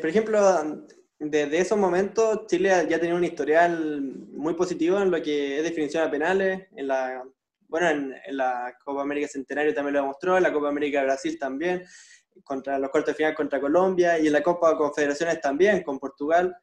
por 0.00 0.10
ejemplo, 0.10 0.84
desde 1.18 1.58
esos 1.58 1.78
momentos 1.78 2.46
Chile 2.46 2.86
ya 2.88 3.00
tenía 3.00 3.14
un 3.14 3.24
historial 3.24 4.02
muy 4.32 4.54
positivo 4.54 5.00
en 5.00 5.10
lo 5.10 5.22
que 5.22 5.58
es 5.58 5.64
definición 5.64 6.04
de 6.04 6.10
penales, 6.10 6.66
en 6.76 6.88
la, 6.88 7.24
bueno, 7.68 7.88
en, 7.88 8.36
la 8.36 8.76
Copa 8.84 9.02
América 9.02 9.28
Centenario 9.28 9.74
también 9.74 9.94
lo 9.94 10.00
demostró, 10.02 10.36
en 10.36 10.42
la 10.42 10.52
Copa 10.52 10.68
América 10.68 11.00
de 11.00 11.06
Brasil 11.06 11.38
también, 11.38 11.84
contra 12.44 12.78
los 12.78 12.90
cuartos 12.90 13.14
de 13.14 13.16
final 13.16 13.34
contra 13.34 13.60
Colombia 13.60 14.18
y 14.18 14.26
en 14.26 14.32
la 14.32 14.42
Copa 14.42 14.70
de 14.70 14.76
Confederaciones 14.76 15.40
también 15.40 15.82
con 15.82 15.98
Portugal. 15.98 16.54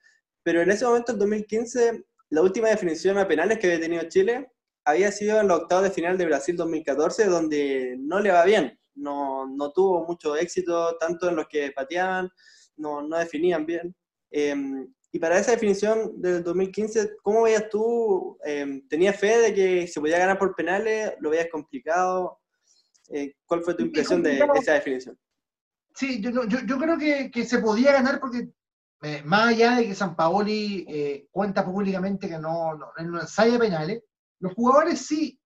Pero 0.43 0.61
en 0.61 0.71
ese 0.71 0.85
momento, 0.85 1.13
en 1.13 1.19
2015, 1.19 2.05
la 2.29 2.41
última 2.41 2.69
definición 2.69 3.17
a 3.17 3.27
penales 3.27 3.59
que 3.59 3.67
había 3.67 3.79
tenido 3.79 4.03
Chile 4.09 4.51
había 4.85 5.11
sido 5.11 5.39
en 5.41 5.47
los 5.47 5.61
octavos 5.61 5.83
de 5.85 5.91
final 5.91 6.17
de 6.17 6.25
Brasil 6.25 6.55
2014, 6.55 7.25
donde 7.25 7.95
no 7.99 8.19
le 8.19 8.31
va 8.31 8.45
bien. 8.45 8.79
No, 8.93 9.47
no 9.47 9.71
tuvo 9.71 10.05
mucho 10.05 10.35
éxito, 10.35 10.95
tanto 10.97 11.29
en 11.29 11.35
los 11.35 11.47
que 11.47 11.71
pateaban, 11.71 12.29
no, 12.77 13.01
no 13.01 13.17
definían 13.17 13.65
bien. 13.65 13.95
Em, 14.29 14.87
y 15.11 15.19
para 15.19 15.39
esa 15.39 15.51
definición 15.51 16.21
del 16.21 16.43
2015, 16.43 17.15
¿cómo 17.23 17.43
veías 17.43 17.69
tú? 17.69 18.37
Eh, 18.45 18.81
¿Tenías 18.89 19.17
fe 19.17 19.39
de 19.39 19.53
que 19.53 19.87
se 19.87 19.99
podía 19.99 20.19
ganar 20.19 20.37
por 20.37 20.55
penales? 20.55 21.13
¿Lo 21.19 21.29
veías 21.29 21.47
complicado? 21.49 22.39
Eh, 23.09 23.33
¿Cuál 23.45 23.63
fue 23.63 23.75
tu 23.75 23.83
impresión 23.83 24.21
de 24.21 24.45
esa 24.55 24.73
definición? 24.73 25.17
Sí, 25.95 26.21
yo, 26.21 26.29
yo, 26.29 26.59
yo 26.65 26.77
creo 26.77 26.97
que, 26.97 27.31
que, 27.31 27.45
se 27.45 27.59
podía 27.59 27.93
ganar 27.93 28.19
porque, 28.19 28.49
eh, 29.01 29.23
más 29.23 29.47
allá 29.47 29.77
de 29.77 29.87
que 29.87 29.95
San 29.95 30.15
Paoli 30.15 30.85
eh, 30.89 31.27
cuenta 31.31 31.63
públicamente 31.63 32.27
que 32.27 32.37
no, 32.37 32.75
no, 32.75 32.91
no 33.01 33.21
ensaya 33.21 33.57
penales, 33.57 34.03
los 34.39 34.53
jugadores 34.53 35.05
sí. 35.05 35.39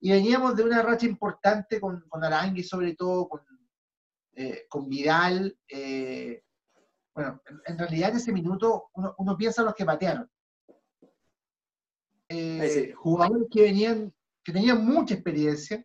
Y 0.00 0.12
veníamos 0.12 0.56
de 0.56 0.62
una 0.64 0.80
racha 0.80 1.04
importante 1.04 1.78
con, 1.78 2.00
con 2.08 2.24
Arangui, 2.24 2.62
sobre 2.62 2.94
todo, 2.94 3.28
con, 3.28 3.42
con 4.70 4.88
Vidal. 4.88 5.58
bueno, 7.14 7.42
en, 7.66 7.78
realidad 7.78 8.10
en 8.10 8.16
ese 8.16 8.32
minuto 8.32 8.88
uno, 8.94 9.14
uno 9.18 9.36
piensa 9.36 9.60
en 9.60 9.66
los 9.66 9.74
que 9.74 9.84
patearon. 9.84 10.30
Jugadores 12.96 13.48
que 13.50 13.62
venían, 13.62 14.14
que 14.42 14.52
tenían 14.52 14.82
mucha 14.86 15.12
experiencia, 15.12 15.84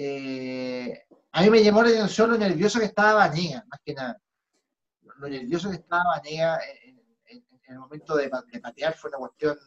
eh, 0.00 1.07
a 1.32 1.42
mí 1.42 1.50
me 1.50 1.62
llamó 1.62 1.82
la 1.82 1.90
atención 1.90 2.30
lo 2.30 2.38
nervioso 2.38 2.78
que 2.78 2.86
estaba 2.86 3.14
Vanega, 3.14 3.64
más 3.68 3.80
que 3.84 3.94
nada. 3.94 4.20
Lo 5.18 5.28
nervioso 5.28 5.70
que 5.70 5.76
estaba 5.76 6.04
Vanega 6.16 6.58
en, 6.84 6.98
el 7.68 7.78
momento 7.78 8.16
de, 8.16 8.30
patear 8.30 8.94
fue 8.94 9.10
una 9.10 9.18
cuestión 9.18 9.58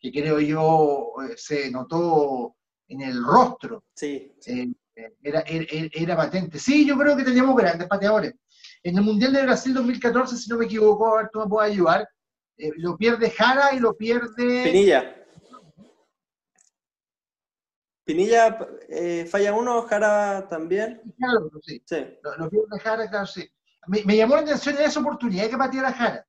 que 0.00 0.10
creo 0.10 0.40
yo 0.40 1.12
eh, 1.22 1.34
se 1.36 1.70
notó 1.70 2.56
en 2.88 3.02
el 3.02 3.24
rostro. 3.24 3.84
Sí. 3.94 4.34
Eh, 4.46 4.72
era, 5.22 5.44
era, 5.46 6.16
patente. 6.16 6.58
Sí, 6.58 6.86
yo 6.86 6.96
creo 6.98 7.16
que 7.16 7.24
teníamos 7.24 7.56
grandes 7.56 7.86
pateadores. 7.86 8.34
En 8.82 8.96
el 8.98 9.04
Mundial 9.04 9.32
de 9.32 9.42
Brasil 9.42 9.74
2014, 9.74 10.36
si 10.36 10.50
no 10.50 10.58
me 10.58 10.66
equivoco, 10.66 11.14
a 11.14 11.22
ver, 11.22 11.30
tú 11.32 11.40
me 11.40 11.46
puedes 11.46 11.72
ayudar, 11.72 12.08
lo 12.76 12.96
pierde 12.96 13.30
Jara 13.30 13.74
y 13.74 13.80
lo 13.80 13.96
pierde... 13.96 14.64
Pinilla. 14.64 15.23
Pinilla 18.04 18.58
eh, 18.88 19.26
falla 19.26 19.54
uno, 19.54 19.82
Jara 19.82 20.46
también. 20.48 21.00
Claro, 21.16 21.50
sí. 21.62 21.82
sí. 21.84 21.96
Los 22.22 22.50
de 22.50 22.80
Jara, 22.80 23.08
claro, 23.08 23.26
sí. 23.26 23.48
Me, 23.86 24.16
llamó 24.16 24.36
la 24.36 24.42
atención 24.42 24.76
esa 24.78 25.00
oportunidad 25.00 25.48
que 25.48 25.56
pateara 25.56 25.92
Jara. 25.92 26.26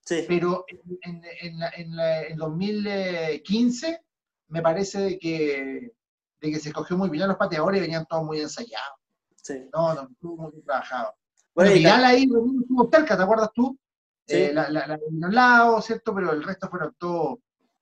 Sí. 0.00 0.24
Pero 0.28 0.64
en, 0.68 1.22
en, 1.40 1.62
en, 1.76 1.98
en 1.98 2.36
2015 2.36 4.00
me 4.48 4.60
parece 4.62 5.00
de 5.00 5.18
que, 5.18 5.92
de 6.40 6.50
que 6.50 6.58
se 6.58 6.68
escogió 6.68 6.96
muy 6.96 7.10
bien 7.10 7.24
a 7.24 7.28
los 7.28 7.36
pateadores 7.36 7.78
y 7.78 7.82
venían 7.82 8.06
todos 8.06 8.24
muy 8.24 8.40
ensayados. 8.40 8.98
Sí. 9.36 9.68
No, 9.72 9.94
no, 9.94 10.08
estuvo 10.10 10.36
muy 10.36 10.52
bien 10.52 10.64
trabajado. 10.64 11.14
Bueno, 11.54 11.72
Vidal 11.72 12.04
ahí 12.04 12.24
estuvo 12.24 12.90
cerca, 12.92 13.16
¿te 13.16 13.22
acuerdas 13.22 13.50
tú? 13.54 13.78
Sí. 14.26 14.36
Eh, 14.36 14.52
la, 14.52 14.68
la, 14.68 14.86
la, 14.86 14.98
un 15.06 15.34
lado, 15.34 15.80
¿cierto? 15.80 16.14
Pero 16.14 16.32
el 16.32 16.42
resto 16.42 16.68
fueron 16.68 16.94
todos 16.98 17.38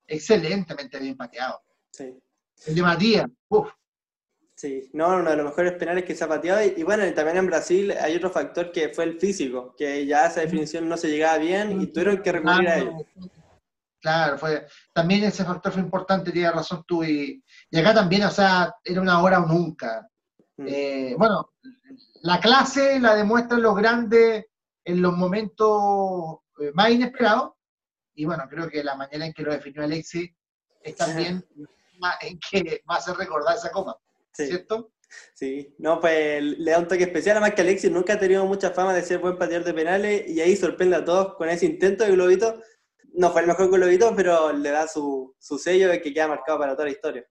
excelentemente 0.06 0.98
bien 0.98 1.16
pateados. 1.16 1.60
Sí. 1.90 2.14
El 2.66 2.74
de 2.74 2.82
Matías, 2.82 3.26
uff. 3.48 3.72
Sí, 4.54 4.88
no, 4.92 5.08
uno 5.16 5.30
de 5.30 5.36
los 5.36 5.46
mejores 5.46 5.72
penales 5.72 6.04
que 6.04 6.14
se 6.14 6.22
ha 6.22 6.28
pateado. 6.28 6.62
Y, 6.62 6.84
bueno, 6.84 7.02
también 7.14 7.38
en 7.38 7.46
Brasil 7.46 7.92
hay 8.00 8.14
otro 8.14 8.30
factor 8.30 8.70
que 8.70 8.90
fue 8.90 9.04
el 9.04 9.18
físico, 9.18 9.74
que 9.76 10.06
ya 10.06 10.26
esa 10.26 10.40
definición 10.40 10.88
no 10.88 10.96
se 10.96 11.08
llegaba 11.08 11.38
bien 11.38 11.80
y 11.80 11.88
tuvieron 11.88 12.22
que 12.22 12.30
recurrir 12.30 12.68
a 12.68 12.78
él. 12.78 12.92
Claro, 14.00 14.38
fue, 14.38 14.66
también 14.92 15.24
ese 15.24 15.44
factor 15.44 15.72
fue 15.72 15.82
importante, 15.82 16.30
tienes 16.30 16.52
razón 16.52 16.84
tú. 16.86 17.02
Y, 17.02 17.42
y, 17.70 17.78
acá 17.78 17.92
también, 17.92 18.22
o 18.22 18.30
sea, 18.30 18.72
era 18.84 19.00
una 19.00 19.20
hora 19.20 19.40
o 19.40 19.46
nunca. 19.46 20.08
Mm. 20.56 20.66
Eh, 20.68 21.14
bueno, 21.18 21.54
la 22.22 22.38
clase 22.38 23.00
la 23.00 23.16
demuestran 23.16 23.62
los 23.62 23.74
grandes 23.74 24.46
en 24.84 25.02
los 25.02 25.16
momentos 25.16 26.38
eh, 26.60 26.70
más 26.74 26.90
inesperados. 26.90 27.52
Y 28.14 28.26
bueno, 28.26 28.44
creo 28.48 28.68
que 28.68 28.84
la 28.84 28.94
manera 28.94 29.26
en 29.26 29.32
que 29.32 29.42
lo 29.42 29.52
definió 29.52 29.82
Alexis 29.82 30.30
es 30.82 30.96
también 30.96 31.44
en 32.20 32.38
que 32.38 32.82
va 32.88 32.96
a 32.96 32.98
hacer 32.98 33.16
recordar 33.16 33.56
esa 33.56 33.70
copa, 33.70 33.98
¿cierto? 34.32 34.92
Sí, 35.34 35.74
no, 35.78 36.00
pues 36.00 36.42
le 36.42 36.70
da 36.70 36.78
un 36.78 36.88
toque 36.88 37.04
especial, 37.04 37.36
además 37.36 37.54
que 37.54 37.62
Alexis 37.62 37.90
nunca 37.90 38.14
ha 38.14 38.18
tenido 38.18 38.46
mucha 38.46 38.70
fama 38.70 38.94
de 38.94 39.02
ser 39.02 39.18
buen 39.18 39.36
pateador 39.36 39.66
de 39.66 39.74
penales 39.74 40.28
y 40.28 40.40
ahí 40.40 40.56
sorprende 40.56 40.96
a 40.96 41.04
todos 41.04 41.34
con 41.34 41.48
ese 41.48 41.66
intento 41.66 42.04
de 42.04 42.12
globito. 42.12 42.62
No 43.14 43.30
fue 43.30 43.42
el 43.42 43.46
mejor 43.46 43.70
globito, 43.70 44.14
pero 44.16 44.52
le 44.52 44.70
da 44.70 44.88
su, 44.88 45.34
su 45.38 45.58
sello 45.58 45.88
de 45.88 46.00
que 46.00 46.14
queda 46.14 46.28
marcado 46.28 46.58
para 46.58 46.72
toda 46.72 46.86
la 46.86 46.92
historia. 46.92 47.26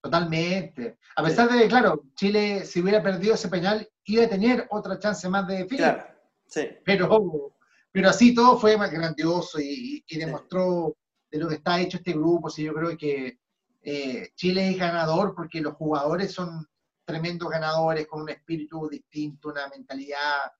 Totalmente. 0.00 0.98
A 1.16 1.22
pesar 1.22 1.50
de 1.50 1.58
que, 1.58 1.68
claro, 1.68 2.04
Chile, 2.14 2.64
si 2.64 2.80
hubiera 2.80 3.02
perdido 3.02 3.34
ese 3.34 3.48
penal, 3.48 3.88
iba 4.04 4.24
a 4.24 4.28
tener 4.28 4.66
otra 4.70 4.98
chance 4.98 5.28
más 5.28 5.46
de 5.48 5.58
definir. 5.58 5.84
Claro, 5.84 6.04
sí. 6.46 6.68
Pero, 6.84 7.54
pero 7.90 8.08
así 8.08 8.34
todo 8.34 8.58
fue 8.58 8.76
más 8.76 8.90
grandioso 8.90 9.58
y, 9.60 10.04
demostró 10.08 10.96
de 11.30 11.38
lo 11.38 11.48
que 11.48 11.56
está 11.56 11.80
hecho 11.80 11.96
este 11.98 12.12
grupo. 12.12 12.48
Sí, 12.48 12.62
yo 12.62 12.74
creo 12.74 12.96
que 12.96 13.38
eh, 13.82 14.30
Chile 14.34 14.70
es 14.70 14.78
ganador 14.78 15.34
porque 15.34 15.60
los 15.60 15.74
jugadores 15.74 16.32
son 16.32 16.66
tremendos 17.04 17.48
ganadores 17.48 18.06
con 18.06 18.22
un 18.22 18.28
espíritu 18.28 18.88
distinto, 18.88 19.48
una 19.48 19.68
mentalidad 19.68 20.52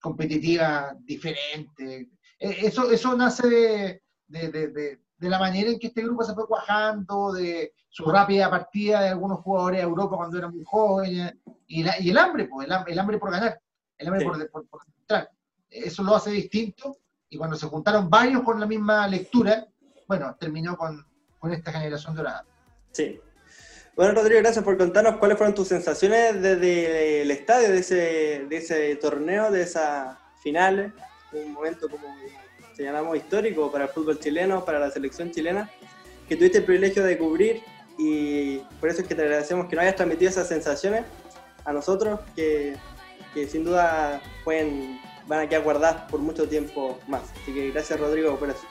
competitiva 0.00 0.94
diferente. 1.00 2.10
Eh, 2.38 2.56
eso, 2.62 2.90
eso 2.90 3.16
nace 3.16 4.00
de, 4.28 5.00
la 5.18 5.38
manera 5.38 5.70
en 5.70 5.78
que 5.78 5.88
este 5.88 6.02
grupo 6.02 6.22
se 6.22 6.34
fue 6.34 6.46
cuajando, 6.46 7.32
de 7.32 7.72
su 7.88 8.04
rápida 8.04 8.48
partida 8.48 9.00
de 9.00 9.08
algunos 9.08 9.40
jugadores 9.40 9.80
a 9.80 9.84
Europa 9.84 10.16
cuando 10.16 10.38
eran 10.38 10.52
muy 10.52 10.64
jóvenes, 10.64 11.34
y, 11.66 11.80
el 11.80 12.18
hambre, 12.18 12.46
pues, 12.46 12.68
el, 12.68 12.98
hambre 12.98 13.18
por 13.18 13.32
ganar, 13.32 13.60
el 13.96 14.06
hambre 14.06 14.24
por, 14.24 14.50
por, 14.50 14.68
por 14.68 14.82
Eso 15.68 16.02
lo 16.04 16.14
hace 16.14 16.30
distinto, 16.30 16.98
y 17.28 17.36
cuando 17.36 17.56
se 17.56 17.66
juntaron 17.66 18.08
varios 18.08 18.42
con 18.42 18.60
la 18.60 18.66
misma 18.66 19.08
lectura, 19.08 19.66
bueno, 20.06 20.36
terminó 20.38 20.76
con, 20.76 21.07
con 21.38 21.52
esta 21.52 21.72
generación 21.72 22.14
dorada. 22.14 22.44
Sí. 22.92 23.20
Bueno, 23.96 24.12
Rodrigo, 24.14 24.40
gracias 24.40 24.64
por 24.64 24.76
contarnos 24.78 25.16
cuáles 25.16 25.36
fueron 25.36 25.54
tus 25.54 25.68
sensaciones 25.68 26.40
desde 26.40 27.22
el 27.22 27.30
estadio 27.30 27.70
de 27.70 27.78
ese, 27.78 28.46
de 28.48 28.56
ese 28.56 28.96
torneo, 28.96 29.50
de 29.50 29.62
esa 29.62 30.20
final, 30.42 30.94
un 31.32 31.52
momento 31.52 31.88
como 31.88 32.06
señalamos 32.76 33.16
histórico 33.16 33.72
para 33.72 33.84
el 33.84 33.90
fútbol 33.90 34.20
chileno, 34.20 34.64
para 34.64 34.78
la 34.78 34.90
selección 34.90 35.32
chilena, 35.32 35.68
que 36.28 36.36
tuviste 36.36 36.58
el 36.58 36.64
privilegio 36.64 37.04
de 37.04 37.18
cubrir 37.18 37.62
y 37.98 38.58
por 38.80 38.88
eso 38.88 39.02
es 39.02 39.08
que 39.08 39.16
te 39.16 39.22
agradecemos 39.22 39.66
que 39.66 39.74
nos 39.74 39.82
hayas 39.82 39.96
transmitido 39.96 40.30
esas 40.30 40.46
sensaciones 40.46 41.04
a 41.64 41.72
nosotros, 41.72 42.20
que, 42.36 42.76
que 43.34 43.48
sin 43.48 43.64
duda 43.64 44.22
pueden, 44.44 45.00
van 45.26 45.40
a 45.40 45.48
quedar 45.48 45.64
guardadas 45.64 46.08
por 46.08 46.20
mucho 46.20 46.48
tiempo 46.48 47.00
más. 47.08 47.22
Así 47.42 47.52
que 47.52 47.70
gracias 47.70 47.98
Rodrigo 47.98 48.38
por 48.38 48.50
eso. 48.50 48.62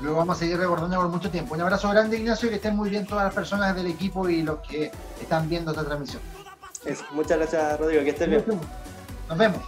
Luego 0.00 0.18
vamos 0.18 0.36
a 0.36 0.38
seguir 0.38 0.58
recordando 0.58 0.96
por 0.96 1.08
mucho 1.08 1.30
tiempo. 1.30 1.54
Un 1.54 1.60
abrazo 1.60 1.90
grande, 1.90 2.18
Ignacio, 2.18 2.46
y 2.46 2.50
que 2.50 2.56
estén 2.56 2.76
muy 2.76 2.88
bien 2.88 3.06
todas 3.06 3.24
las 3.24 3.34
personas 3.34 3.74
del 3.76 3.86
equipo 3.86 4.28
y 4.28 4.42
los 4.42 4.60
que 4.60 4.90
están 5.20 5.48
viendo 5.48 5.70
esta 5.72 5.84
transmisión. 5.84 6.22
Muchas 7.12 7.38
gracias, 7.38 7.78
Rodrigo. 7.78 8.02
Que 8.04 8.10
estén 8.10 8.30
bien. 8.30 8.44
Nos 9.28 9.38
vemos. 9.38 9.60